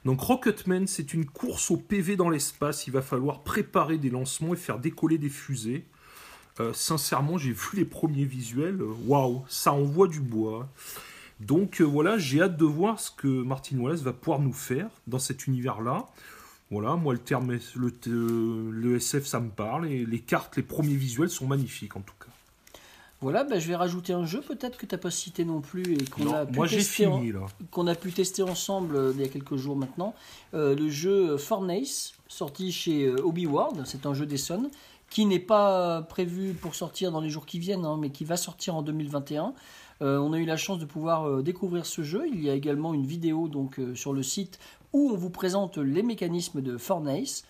Donc 0.06 0.22
Rocketman, 0.22 0.88
c'est 0.88 1.14
une 1.14 1.26
course 1.26 1.72
au 1.72 1.78
PV 1.78 2.16
dans 2.16 2.30
l'espace. 2.30 2.88
Il 2.88 2.94
va 2.94 3.02
falloir 3.02 3.44
préparer 3.44 3.98
des 3.98 4.10
lancements 4.10 4.54
et 4.54 4.58
faire 4.58 4.80
décoller 4.80 5.18
des 5.18 5.30
fusées. 5.30 5.86
Euh, 6.60 6.74
sincèrement, 6.74 7.38
j'ai 7.38 7.52
vu 7.52 7.70
les 7.76 7.86
premiers 7.86 8.26
visuels. 8.26 8.82
Waouh, 9.06 9.44
ça 9.48 9.74
envoie 9.74 10.08
du 10.08 10.20
bois. 10.20 10.70
Donc 11.40 11.80
euh, 11.80 11.86
voilà, 11.86 12.18
j'ai 12.18 12.42
hâte 12.42 12.58
de 12.58 12.66
voir 12.66 13.00
ce 13.00 13.12
que 13.12 13.28
Martin 13.28 13.78
Wallace 13.78 14.02
va 14.02 14.14
pouvoir 14.14 14.40
nous 14.40 14.54
faire 14.54 14.90
dans 15.08 15.20
cet 15.20 15.48
univers-là. 15.48 16.06
Voilà, 16.72 16.96
moi 16.96 17.14
le 17.14 17.20
terme, 17.20 17.58
le, 17.76 17.94
euh, 18.08 18.96
SF, 18.98 19.26
ça 19.26 19.40
me 19.40 19.50
parle 19.50 19.88
et 19.88 20.06
les 20.06 20.20
cartes, 20.20 20.56
les 20.58 20.64
premiers 20.64 20.96
visuels 20.96 21.30
sont 21.30 21.48
magnifiques 21.48 21.96
en 21.96 22.02
tout 22.02 22.14
cas. 22.20 22.29
Voilà, 23.22 23.44
bah, 23.44 23.60
je 23.60 23.68
vais 23.68 23.76
rajouter 23.76 24.14
un 24.14 24.26
jeu 24.26 24.42
peut-être 24.42 24.78
que 24.78 24.86
tu 24.86 24.96
n'as 24.96 25.00
pas 25.00 25.12
cité 25.12 25.44
non 25.44 25.60
plus 25.60 25.94
et 25.94 26.06
qu'on 26.06 26.34
a 26.34 26.46
qu'on 27.70 27.88
a 27.88 27.96
pu 27.96 28.12
tester 28.12 28.44
ensemble 28.44 28.96
euh, 28.96 29.12
il 29.14 29.22
y 29.22 29.26
a 29.26 29.28
quelques 29.28 29.58
jours 29.58 29.76
maintenant. 29.76 30.16
Euh, 30.54 30.76
le 30.76 30.90
jeu 30.90 31.36
Fornace, 31.38 32.14
sorti 32.28 32.72
chez 32.72 33.06
euh, 33.06 33.22
Obi-Wan, 33.22 33.84
c'est 33.86 34.06
un 34.06 34.14
jeu 34.14 34.26
d'Essonne, 34.26 34.70
qui 35.10 35.26
n'est 35.26 35.40
pas 35.40 36.02
prévu 36.04 36.54
pour 36.54 36.76
sortir 36.76 37.12
dans 37.12 37.20
les 37.20 37.30
jours 37.30 37.46
qui 37.46 37.60
viennent, 37.60 37.86
hein, 37.86 37.98
mais 38.00 38.10
qui 38.10 38.24
va 38.24 38.38
sortir 38.38 38.76
en 38.76 38.82
2021. 38.82 39.54
Euh, 40.02 40.18
on 40.18 40.34
a 40.34 40.40
eu 40.40 40.46
la 40.46 40.58
chance 40.58 40.80
de 40.80 40.86
pouvoir 40.86 41.28
euh, 41.28 41.42
découvrir 41.42 41.86
ce 41.86 42.04
jeu. 42.04 42.28
Il 42.32 42.42
y 42.42 42.50
a 42.50 42.54
également 42.54 42.94
une 42.94 43.06
vidéo 43.06 43.48
donc 43.48 43.80
euh, 43.80 43.96
sur 43.96 44.14
le 44.14 44.24
site 44.24 44.60
où 44.94 45.10
on 45.12 45.16
vous 45.16 45.30
présente 45.30 45.78
les 45.78 46.04
mécanismes 46.04 46.62
de 46.62 46.78
Fornace. 46.78 47.44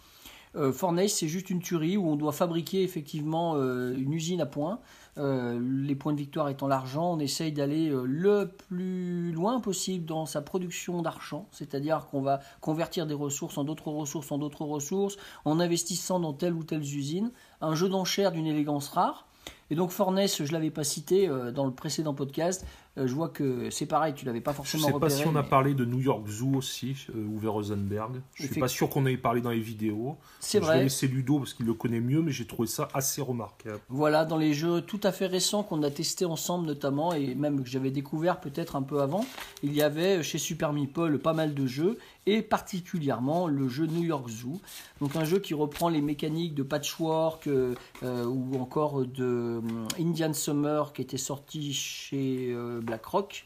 Euh, 0.56 0.72
Fornace, 0.74 1.14
c'est 1.14 1.28
juste 1.28 1.50
une 1.50 1.62
tuerie 1.62 1.96
où 1.98 2.08
on 2.10 2.16
doit 2.16 2.32
fabriquer 2.32 2.82
effectivement 2.84 3.54
euh, 3.56 3.96
une 3.96 4.14
usine 4.14 4.42
à 4.42 4.46
points. 4.46 4.80
Euh, 5.18 5.60
les 5.62 5.96
points 5.96 6.14
de 6.14 6.18
victoire 6.18 6.50
étant 6.50 6.68
l'argent, 6.68 7.14
on 7.14 7.20
essaye 7.20 7.52
d'aller 7.52 7.90
euh, 7.90 8.04
le 8.06 8.50
plus 8.70 9.32
loin 9.32 9.60
possible 9.60 10.06
dans 10.06 10.26
sa 10.26 10.42
production 10.42 11.02
d'argent, 11.02 11.48
c'est-à-dire 11.52 12.08
qu'on 12.08 12.22
va 12.22 12.40
convertir 12.62 13.06
des 13.06 13.14
ressources 13.14 13.58
en 13.58 13.64
d'autres 13.64 13.92
ressources, 13.92 14.32
en 14.32 14.38
d'autres 14.38 14.66
ressources, 14.66 15.18
en 15.46 15.60
investissant 15.60 16.20
dans 16.20 16.34
telle 16.34 16.54
ou 16.54 16.64
telle 16.64 16.82
usine. 16.82 17.32
Un 17.62 17.76
jeu 17.76 17.90
d'enchères 17.90 18.32
d'une 18.32 18.48
élégance 18.48 18.90
rare. 18.90 19.28
Et 19.72 19.76
donc 19.76 19.92
Forness, 19.92 20.44
je 20.44 20.52
l'avais 20.52 20.72
pas 20.72 20.84
cité 20.84 21.28
dans 21.54 21.66
le 21.66 21.72
précédent 21.72 22.14
podcast. 22.14 22.66
Euh, 23.00 23.08
je 23.08 23.16
vois 23.16 23.30
que 23.30 23.70
c'est 23.70 23.86
pareil, 23.86 24.14
tu 24.14 24.26
l'avais 24.26 24.42
pas 24.42 24.52
Je 24.52 24.58
forcément 24.58 24.86
sais 24.88 24.92
pas 24.92 24.96
repéré. 24.96 25.12
si 25.22 25.28
on 25.28 25.36
a 25.36 25.44
parlé 25.44 25.74
de 25.74 25.86
New 25.86 26.00
York 26.02 26.28
Zoo 26.28 26.56
aussi, 26.56 27.08
euh, 27.16 27.26
Uwe 27.42 27.48
Rosenberg. 27.50 28.22
Je 28.36 28.46
suis 28.48 28.60
pas 28.60 28.68
sûr 28.68 28.90
qu'on 28.90 29.06
ait 29.06 29.18
parlé 29.18 29.42
dans 29.42 29.52
les 29.52 29.60
vidéos. 29.60 30.18
C'est 30.40 30.60
Je 30.60 30.64
vais 30.66 30.68
vrai. 30.74 30.84
laisser 30.84 31.08
Ludo 31.08 31.40
parce 31.40 31.54
qu'il 31.54 31.66
le 31.66 31.74
connaît 31.74 32.00
mieux, 32.02 32.22
mais 32.22 32.32
j'ai 32.32 32.46
trouvé 32.46 32.68
ça 32.68 32.88
assez 32.94 33.22
remarquable. 33.22 33.80
Voilà, 33.90 34.26
dans 34.26 34.38
les 34.38 34.54
jeux 34.54 34.82
tout 34.82 35.00
à 35.04 35.12
fait 35.12 35.28
récents 35.28 35.64
qu'on 35.64 35.82
a 35.84 35.90
testés 35.92 36.26
ensemble 36.26 36.68
notamment, 36.68 37.14
et 37.14 37.36
même 37.36 37.64
que 37.64 37.70
j'avais 37.70 37.92
découvert 37.92 38.40
peut-être 38.40 38.76
un 38.76 38.82
peu 38.84 39.02
avant, 39.02 39.26
il 39.64 39.74
y 39.74 39.82
avait 39.82 40.22
chez 40.24 40.38
Super 40.38 40.74
Meeple 40.74 41.20
pas 41.20 41.34
mal 41.34 41.54
de 41.54 41.66
jeux, 41.68 41.98
et 42.30 42.42
particulièrement 42.44 43.48
le 43.48 43.68
jeu 43.68 43.88
New 43.88 44.04
York 44.04 44.30
Zoo. 44.30 44.60
Donc 45.02 45.16
un 45.16 45.24
jeu 45.24 45.40
qui 45.40 45.54
reprend 45.54 45.90
les 45.90 46.02
mécaniques 46.02 46.54
de 46.54 46.64
Patchwork 46.64 47.48
euh, 47.48 47.74
euh, 48.04 48.26
ou 48.26 48.60
encore 48.60 49.06
de 49.06 49.24
euh, 49.24 49.62
Indian 50.00 50.34
Summer 50.34 50.94
qui 50.94 51.02
était 51.02 51.18
sorti 51.18 51.74
chez 51.74 52.56
BlackRock. 52.82 53.46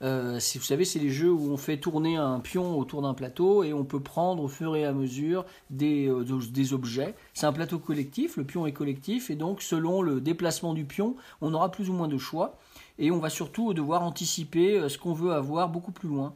Euh, 0.00 0.38
vous 0.54 0.62
savez, 0.62 0.84
c'est 0.84 1.00
les 1.00 1.10
jeux 1.10 1.32
où 1.32 1.50
on 1.50 1.56
fait 1.56 1.78
tourner 1.78 2.16
un 2.16 2.38
pion 2.38 2.78
autour 2.78 3.02
d'un 3.02 3.14
plateau 3.14 3.64
et 3.64 3.72
on 3.72 3.84
peut 3.84 3.98
prendre 3.98 4.44
au 4.44 4.48
fur 4.48 4.76
et 4.76 4.84
à 4.84 4.92
mesure 4.92 5.44
des, 5.70 6.08
des 6.52 6.72
objets. 6.72 7.16
C'est 7.34 7.46
un 7.46 7.52
plateau 7.52 7.80
collectif, 7.80 8.36
le 8.36 8.44
pion 8.44 8.64
est 8.68 8.72
collectif 8.72 9.28
et 9.28 9.34
donc 9.34 9.60
selon 9.60 10.02
le 10.02 10.20
déplacement 10.20 10.72
du 10.72 10.84
pion, 10.84 11.16
on 11.40 11.52
aura 11.52 11.72
plus 11.72 11.90
ou 11.90 11.94
moins 11.94 12.06
de 12.06 12.18
choix 12.18 12.58
et 13.00 13.10
on 13.10 13.18
va 13.18 13.28
surtout 13.28 13.74
devoir 13.74 14.04
anticiper 14.04 14.88
ce 14.88 14.98
qu'on 14.98 15.14
veut 15.14 15.32
avoir 15.32 15.68
beaucoup 15.68 15.92
plus 15.92 16.08
loin. 16.08 16.32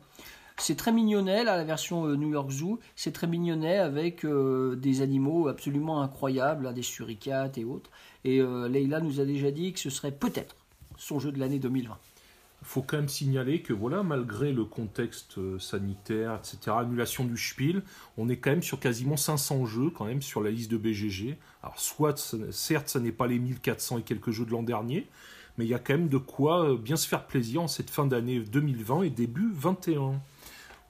C'est 0.58 0.76
très 0.76 0.92
mignonnet, 0.92 1.44
là, 1.44 1.56
la 1.56 1.64
version 1.64 2.06
euh, 2.06 2.16
New 2.16 2.30
York 2.30 2.50
Zoo. 2.50 2.78
C'est 2.94 3.12
très 3.12 3.26
mignonnet 3.26 3.78
avec 3.78 4.24
euh, 4.24 4.76
des 4.76 5.00
animaux 5.02 5.48
absolument 5.48 6.02
incroyables, 6.02 6.64
là, 6.64 6.72
des 6.72 6.82
suricates 6.82 7.58
et 7.58 7.64
autres. 7.64 7.90
Et 8.24 8.40
euh, 8.40 8.68
Leïla 8.68 9.00
nous 9.00 9.18
a 9.20 9.24
déjà 9.24 9.50
dit 9.50 9.72
que 9.72 9.80
ce 9.80 9.90
serait 9.90 10.12
peut-être 10.12 10.54
son 10.96 11.18
jeu 11.18 11.32
de 11.32 11.38
l'année 11.40 11.58
2020. 11.58 11.96
Il 12.60 12.68
faut 12.68 12.82
quand 12.82 12.96
même 12.96 13.08
signaler 13.08 13.60
que 13.60 13.72
voilà, 13.72 14.04
malgré 14.04 14.52
le 14.52 14.64
contexte 14.64 15.38
euh, 15.38 15.58
sanitaire, 15.58 16.36
etc., 16.38 16.76
annulation 16.78 17.24
du 17.24 17.36
Spiel, 17.36 17.82
on 18.16 18.28
est 18.28 18.36
quand 18.36 18.50
même 18.50 18.62
sur 18.62 18.78
quasiment 18.78 19.16
500 19.16 19.66
jeux 19.66 19.90
quand 19.90 20.04
même 20.04 20.22
sur 20.22 20.40
la 20.40 20.50
liste 20.52 20.70
de 20.70 20.76
BGG. 20.76 21.38
Alors 21.64 21.80
soit, 21.80 22.16
ce- 22.18 22.52
certes, 22.52 22.88
ça 22.88 23.00
n'est 23.00 23.10
pas 23.10 23.26
les 23.26 23.40
1400 23.40 23.98
et 23.98 24.02
quelques 24.02 24.30
jeux 24.30 24.44
de 24.44 24.52
l'an 24.52 24.62
dernier, 24.62 25.08
mais 25.58 25.64
il 25.64 25.68
y 25.68 25.74
a 25.74 25.80
quand 25.80 25.94
même 25.94 26.08
de 26.08 26.18
quoi 26.18 26.76
bien 26.76 26.94
se 26.94 27.08
faire 27.08 27.26
plaisir 27.26 27.62
en 27.62 27.68
cette 27.68 27.90
fin 27.90 28.06
d'année 28.06 28.38
2020 28.38 29.02
et 29.02 29.10
début 29.10 29.50
21. 29.52 30.20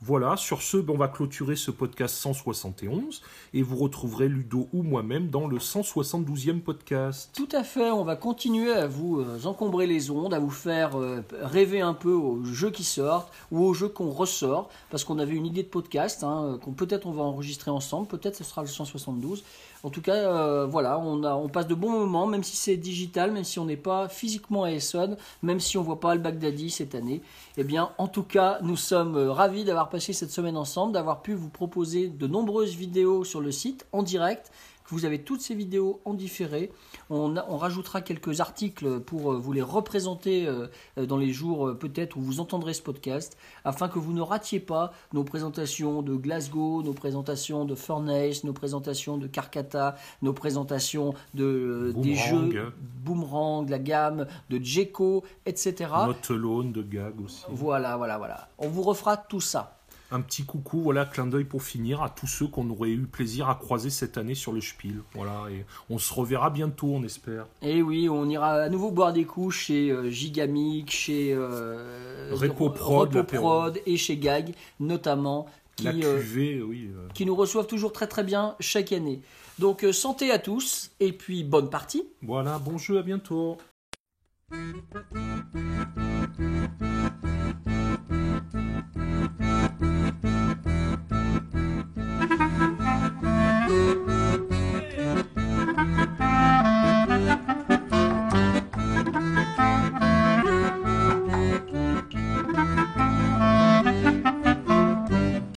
Voilà, 0.05 0.37
sur 0.37 0.63
ce, 0.63 0.79
on 0.89 0.97
va 0.97 1.07
clôturer 1.07 1.55
ce 1.55 1.71
podcast 1.71 2.17
171 2.17 3.23
et 3.55 3.63
vous 3.63 3.77
retrouverez 3.77 4.27
Ludo 4.27 4.69
ou 4.73 4.83
moi-même 4.83 5.31
dans 5.31 5.47
le 5.47 5.59
172e 5.59 6.61
podcast. 6.61 7.31
Tout 7.33 7.49
à 7.53 7.63
fait, 7.63 7.93
on 7.93 8.03
va 8.03 8.17
continuer 8.17 8.73
à 8.73 8.89
vous 8.89 9.21
euh, 9.21 9.45
encombrer 9.45 9.87
les 9.87 10.11
ondes, 10.11 10.35
à 10.35 10.41
vous 10.41 10.51
faire 10.51 10.99
euh, 10.99 11.23
rêver 11.41 11.83
un 11.83 11.95
peu 11.95 12.11
aux 12.11 12.43
jeux 12.43 12.73
qui 12.73 12.83
sortent 12.83 13.33
ou 13.53 13.63
aux 13.63 13.75
jeux 13.75 13.87
qu'on 13.87 14.11
ressort, 14.11 14.71
parce 14.91 15.05
qu'on 15.05 15.21
avait 15.21 15.37
une 15.37 15.47
idée 15.47 15.63
de 15.63 15.69
podcast, 15.69 16.25
hein, 16.25 16.59
qu'on 16.65 16.73
peut-être 16.73 17.07
on 17.07 17.13
va 17.13 17.23
enregistrer 17.23 17.71
ensemble, 17.71 18.09
peut-être 18.09 18.35
ce 18.35 18.43
sera 18.43 18.63
le 18.63 18.69
172. 18.69 19.45
En 19.85 19.91
tout 19.91 20.01
cas, 20.01 20.15
euh, 20.15 20.67
voilà, 20.67 20.99
on, 20.99 21.49
passe 21.49 21.67
de 21.67 21.75
bons 21.75 21.91
moments, 21.91 22.27
même 22.27 22.45
si 22.45 22.57
c'est 22.57 22.77
digital, 22.77 23.33
même 23.33 23.43
si 23.43 23.59
on 23.59 23.65
n'est 23.65 23.77
pas 23.77 24.09
physiquement 24.09 24.63
à 24.63 24.71
Essonne, 24.71 25.17
même 25.43 25.59
si 25.59 25.77
on 25.77 25.83
voit 25.83 25.99
pas 25.99 26.13
Al-Baghdadi 26.13 26.71
cette 26.71 26.95
année. 26.95 27.21
Eh 27.57 27.65
bien, 27.65 27.91
en 27.99 28.07
tout 28.07 28.23
cas, 28.23 28.59
nous 28.63 28.77
sommes 28.77 29.17
ravis 29.17 29.65
d'avoir 29.65 29.89
passé 29.93 30.13
cette 30.13 30.31
semaine 30.33 30.57
ensemble, 30.57 30.93
d'avoir 30.95 31.23
pu 31.23 31.35
vous 31.35 31.51
proposer 31.51 32.09
de 32.09 32.27
nombreuses 32.27 32.75
vidéos 32.75 33.23
sur 33.25 33.41
le 33.41 33.53
site 33.53 33.87
en 33.93 34.03
direct, 34.03 34.51
que 34.85 34.91
vous 34.97 35.05
avez 35.05 35.23
toutes 35.23 35.41
ces 35.41 35.55
vidéos 35.55 36.01
en 36.05 36.13
différé. 36.13 36.73
On, 37.09 37.37
a- 37.37 37.47
on 37.49 37.57
rajoutera 37.57 38.01
quelques 38.01 38.41
articles 38.41 38.99
pour 38.99 39.33
euh, 39.33 39.37
vous 39.39 39.53
les 39.53 39.63
représenter 39.63 40.49
euh, 40.49 40.67
euh, 40.99 41.07
dans 41.07 41.19
les 41.19 41.33
jours 41.33 41.79
peut-être 41.79 42.17
où 42.17 42.21
vous 42.21 42.41
entendrez 42.41 42.75
ce 42.75 42.83
podcast, 42.83 43.37
afin 43.65 43.89
que 43.89 44.01
vous 44.01 44.13
ne 44.13 44.21
ratiez 44.23 44.59
pas 44.59 44.93
nos 45.13 45.23
présentations 45.23 46.03
de 46.03 46.17
Glasgow, 46.17 46.83
nos 46.83 46.95
présentations 46.95 47.65
de 47.65 47.77
Furnace, 47.77 48.43
nos 48.43 48.53
présentations 48.53 49.19
de 49.19 49.29
Carcata, 49.29 49.95
nos 50.21 50.33
présentations 50.33 51.15
de, 51.35 51.93
des 51.99 52.15
Boomerang. 52.17 52.51
jeux 52.53 52.73
Boomerang, 53.05 53.69
la 53.71 53.79
gamme 53.79 54.27
de 54.51 54.59
Jeco, 54.63 55.23
etc. 55.47 55.91
Not 56.07 56.35
Alone 56.35 56.73
de 56.73 56.83
Gag 56.83 57.21
aussi. 57.25 57.45
Voilà, 57.51 57.97
voilà, 57.97 58.19
voilà. 58.19 58.49
On 58.59 58.69
vous 58.69 58.83
refera 58.83 59.17
tout 59.17 59.41
ça. 59.41 59.79
Un 60.15 60.21
petit 60.21 60.45
coucou, 60.45 60.83
voilà, 60.83 61.07
clin 61.07 61.27
d'œil 61.27 61.45
pour 61.45 61.63
finir 61.63 62.03
à 62.03 62.11
tous 62.11 62.27
ceux 62.27 62.47
qu'on 62.47 62.69
aurait 62.69 62.91
eu 62.91 63.07
plaisir 63.07 63.49
à 63.49 63.55
croiser 63.55 63.89
cette 63.89 64.19
année 64.19 64.35
sur 64.35 64.53
le 64.53 64.61
Spiel. 64.61 65.01
Voilà, 65.15 65.47
et 65.51 65.65
on 65.89 65.97
se 65.97 66.13
reverra 66.13 66.51
bientôt, 66.51 66.89
on 66.89 67.03
espère. 67.03 67.47
Et 67.63 67.81
oui, 67.81 68.11
on 68.11 68.29
ira 68.29 68.53
à 68.65 68.69
nouveau 68.69 68.91
boire 68.91 69.15
des 69.15 69.25
coups 69.25 69.55
chez 69.55 69.91
euh, 69.91 70.11
Gigamic, 70.11 70.91
chez 70.91 71.33
euh, 71.33 72.29
Repoprod, 72.33 73.81
et 73.87 73.97
chez 73.97 74.19
Gag, 74.19 74.53
notamment, 74.81 75.47
qui, 75.77 75.85
La 75.85 75.93
euh, 75.93 76.21
oui. 76.63 76.91
euh, 76.95 77.09
qui 77.15 77.25
nous 77.25 77.35
reçoivent 77.35 77.67
toujours 77.67 77.95
très 77.95 78.07
très 78.07 78.23
bien 78.23 78.55
chaque 78.61 78.93
année. 78.93 79.23
Donc 79.59 79.87
santé 79.93 80.31
à 80.31 80.39
tous 80.39 80.91
et 81.01 81.13
puis 81.15 81.43
bonne 81.43 81.71
partie. 81.71 82.05
Voilà, 82.21 82.59
bon 82.59 82.77
jeu, 82.77 82.99
à 82.99 83.03
bientôt. 83.03 83.57